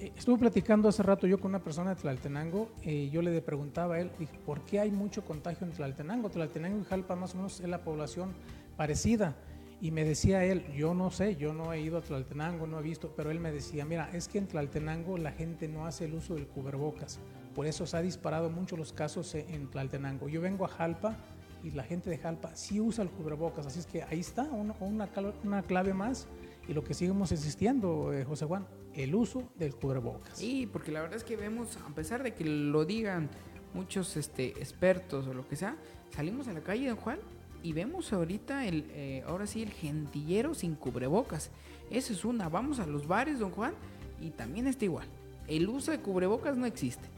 [0.00, 3.94] Eh, estuve platicando hace rato yo con una persona de Tlaltenango, y yo le preguntaba
[3.96, 6.28] a él, dije, ¿por qué hay mucho contagio en Tlaltenango?
[6.28, 8.34] Tlaltenango y Jalpa más o menos es la población
[8.76, 9.36] parecida.
[9.80, 12.82] Y me decía él, yo no sé, yo no he ido a Tlaltenango, no he
[12.82, 16.14] visto, pero él me decía, mira, es que en Tlaltenango la gente no hace el
[16.14, 17.20] uso del cubrebocas.
[17.54, 20.28] Por eso se ha disparado mucho los casos en Tlaltenango.
[20.28, 21.18] Yo vengo a Jalpa
[21.64, 24.74] y la gente de Jalpa sí usa el cubrebocas, así es que ahí está una,
[24.80, 26.28] una, clave más
[26.68, 30.38] y lo que seguimos insistiendo, eh, José Juan, el uso del cubrebocas.
[30.38, 33.30] Sí, porque la verdad es que vemos, a pesar de que lo digan
[33.72, 35.76] muchos este, expertos o lo que sea,
[36.14, 37.18] salimos a la calle, don Juan,
[37.62, 41.50] y vemos ahorita el, eh, ahora sí, el gentillero sin cubrebocas.
[41.90, 42.50] Esa es una.
[42.50, 43.72] Vamos a los bares, don Juan,
[44.20, 45.06] y también está igual.
[45.48, 47.08] El uso de cubrebocas no existe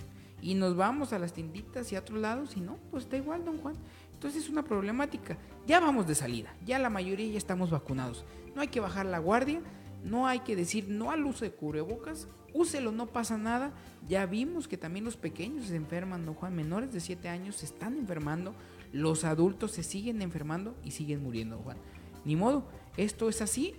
[0.42, 3.44] y nos vamos a las tienditas y a otros lados y no, pues está igual,
[3.44, 3.74] don Juan.
[4.16, 5.36] Entonces es una problemática.
[5.66, 8.24] Ya vamos de salida, ya la mayoría ya estamos vacunados.
[8.54, 9.60] No hay que bajar la guardia,
[10.04, 13.74] no hay que decir no al uso de cubrebocas, úselo, no pasa nada.
[14.08, 17.66] Ya vimos que también los pequeños se enferman, don Juan, menores de 7 años se
[17.66, 18.54] están enfermando,
[18.90, 21.76] los adultos se siguen enfermando y siguen muriendo, Juan.
[22.24, 23.74] Ni modo, esto es así,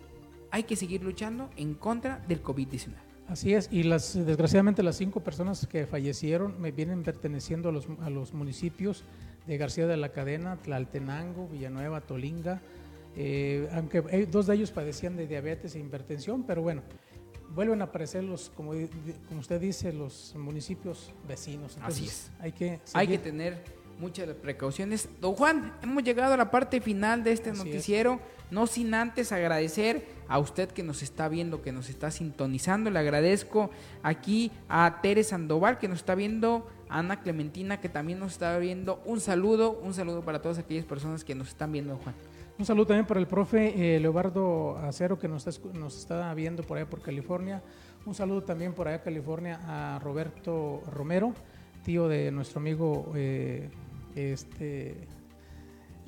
[0.51, 2.93] hay que seguir luchando en contra del COVID-19.
[3.27, 7.87] Así es, y las, desgraciadamente las cinco personas que fallecieron me vienen perteneciendo a los,
[8.01, 9.03] a los municipios
[9.47, 12.61] de García de la Cadena, Tlaltenango, Villanueva, Tolinga,
[13.15, 16.83] eh, aunque dos de ellos padecían de diabetes e hipertensión, pero bueno,
[17.55, 18.73] vuelven a aparecer los, como,
[19.27, 21.77] como usted dice, los municipios vecinos.
[21.81, 22.31] Así es.
[22.39, 23.63] Hay que, hay que tener
[23.99, 25.09] muchas precauciones.
[25.19, 28.19] Don Juan, hemos llegado a la parte final de este noticiero,
[28.51, 32.89] no sin antes agradecer a usted que nos está viendo, que nos está sintonizando.
[32.89, 33.71] Le agradezco
[34.03, 39.01] aquí a Tere Sandoval que nos está viendo, Ana Clementina que también nos está viendo.
[39.05, 42.15] Un saludo, un saludo para todas aquellas personas que nos están viendo, Juan.
[42.59, 46.63] Un saludo también para el profe eh, Leobardo Acero que nos está, nos está viendo
[46.63, 47.61] por allá por California.
[48.05, 51.33] Un saludo también por allá California a Roberto Romero,
[51.83, 53.69] tío de nuestro amigo eh,
[54.15, 55.07] este,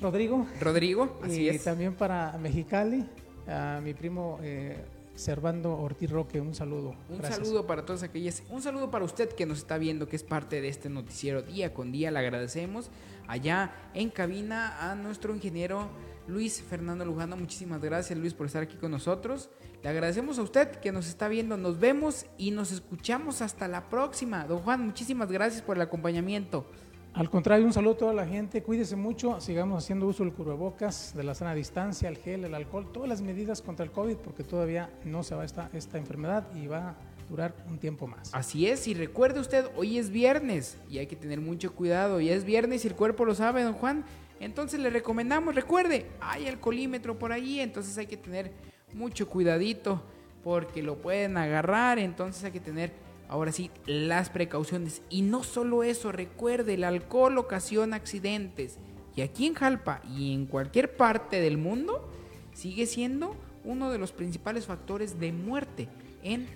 [0.00, 0.46] Rodrigo.
[0.60, 3.06] Rodrigo, así y también para Mexicali,
[3.46, 4.84] a mi primo eh,
[5.20, 6.94] Servando Ortiz Roque, un saludo.
[7.10, 10.24] Un saludo para todas aquellas, un saludo para usted que nos está viendo, que es
[10.24, 12.10] parte de este noticiero día con día.
[12.10, 12.90] Le agradecemos
[13.28, 15.90] allá en cabina a nuestro ingeniero
[16.26, 17.36] Luis Fernando Lujano.
[17.36, 19.50] Muchísimas gracias Luis por estar aquí con nosotros.
[19.82, 21.58] Le agradecemos a usted que nos está viendo.
[21.58, 24.46] Nos vemos y nos escuchamos hasta la próxima.
[24.46, 26.64] Don Juan, muchísimas gracias por el acompañamiento.
[27.12, 31.12] Al contrario, un saludo a toda la gente, cuídese mucho, sigamos haciendo uso del cubrebocas,
[31.16, 34.44] de la sana distancia, el gel, el alcohol, todas las medidas contra el COVID, porque
[34.44, 36.94] todavía no se va esta, esta enfermedad y va a
[37.28, 38.32] durar un tiempo más.
[38.32, 42.32] Así es, y recuerde usted, hoy es viernes y hay que tener mucho cuidado, ya
[42.32, 44.04] es viernes y el cuerpo lo sabe, don Juan,
[44.38, 48.52] entonces le recomendamos, recuerde, hay alcoholímetro por ahí, entonces hay que tener
[48.94, 50.00] mucho cuidadito
[50.44, 52.92] porque lo pueden agarrar, entonces hay que tener
[53.30, 55.02] ahora sí, las precauciones.
[55.08, 58.78] Y no solo eso, recuerde, el alcohol ocasiona accidentes.
[59.14, 62.08] Y aquí en Jalpa y en cualquier parte del mundo
[62.52, 65.88] sigue siendo uno de los principales factores de muerte
[66.22, 66.46] en,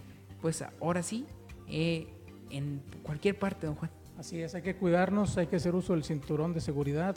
[0.42, 1.26] pues ahora sí,
[1.68, 2.08] eh,
[2.50, 3.90] en cualquier parte, don Juan.
[4.18, 7.16] Así es, hay que cuidarnos, hay que hacer uso del cinturón de seguridad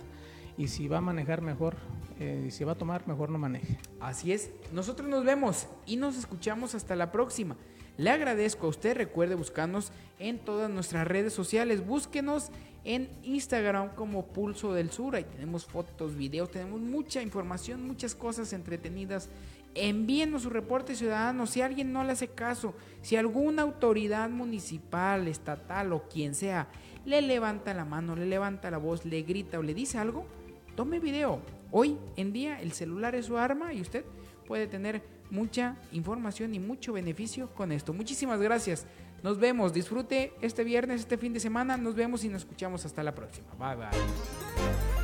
[0.58, 1.78] y si va a manejar mejor,
[2.20, 3.78] eh, y si va a tomar, mejor no maneje.
[3.99, 7.55] Así es, nosotros nos vemos y nos escuchamos hasta la próxima.
[7.97, 12.51] Le agradezco a usted, recuerde buscarnos en todas nuestras redes sociales, búsquenos
[12.83, 18.53] en Instagram como Pulso del Sur, ahí tenemos fotos, videos, tenemos mucha información, muchas cosas
[18.53, 19.29] entretenidas.
[19.75, 25.91] Envíenos su reporte ciudadano si alguien no le hace caso, si alguna autoridad municipal, estatal
[25.91, 26.67] o quien sea
[27.05, 30.25] le levanta la mano, le levanta la voz, le grita o le dice algo,
[30.75, 31.41] tome video.
[31.71, 34.03] Hoy en día el celular es su arma y usted
[34.45, 37.93] puede tener mucha información y mucho beneficio con esto.
[37.93, 38.86] Muchísimas gracias.
[39.23, 39.73] Nos vemos.
[39.73, 41.78] Disfrute este viernes, este fin de semana.
[41.78, 43.47] Nos vemos y nos escuchamos hasta la próxima.
[43.57, 44.96] Bye bye.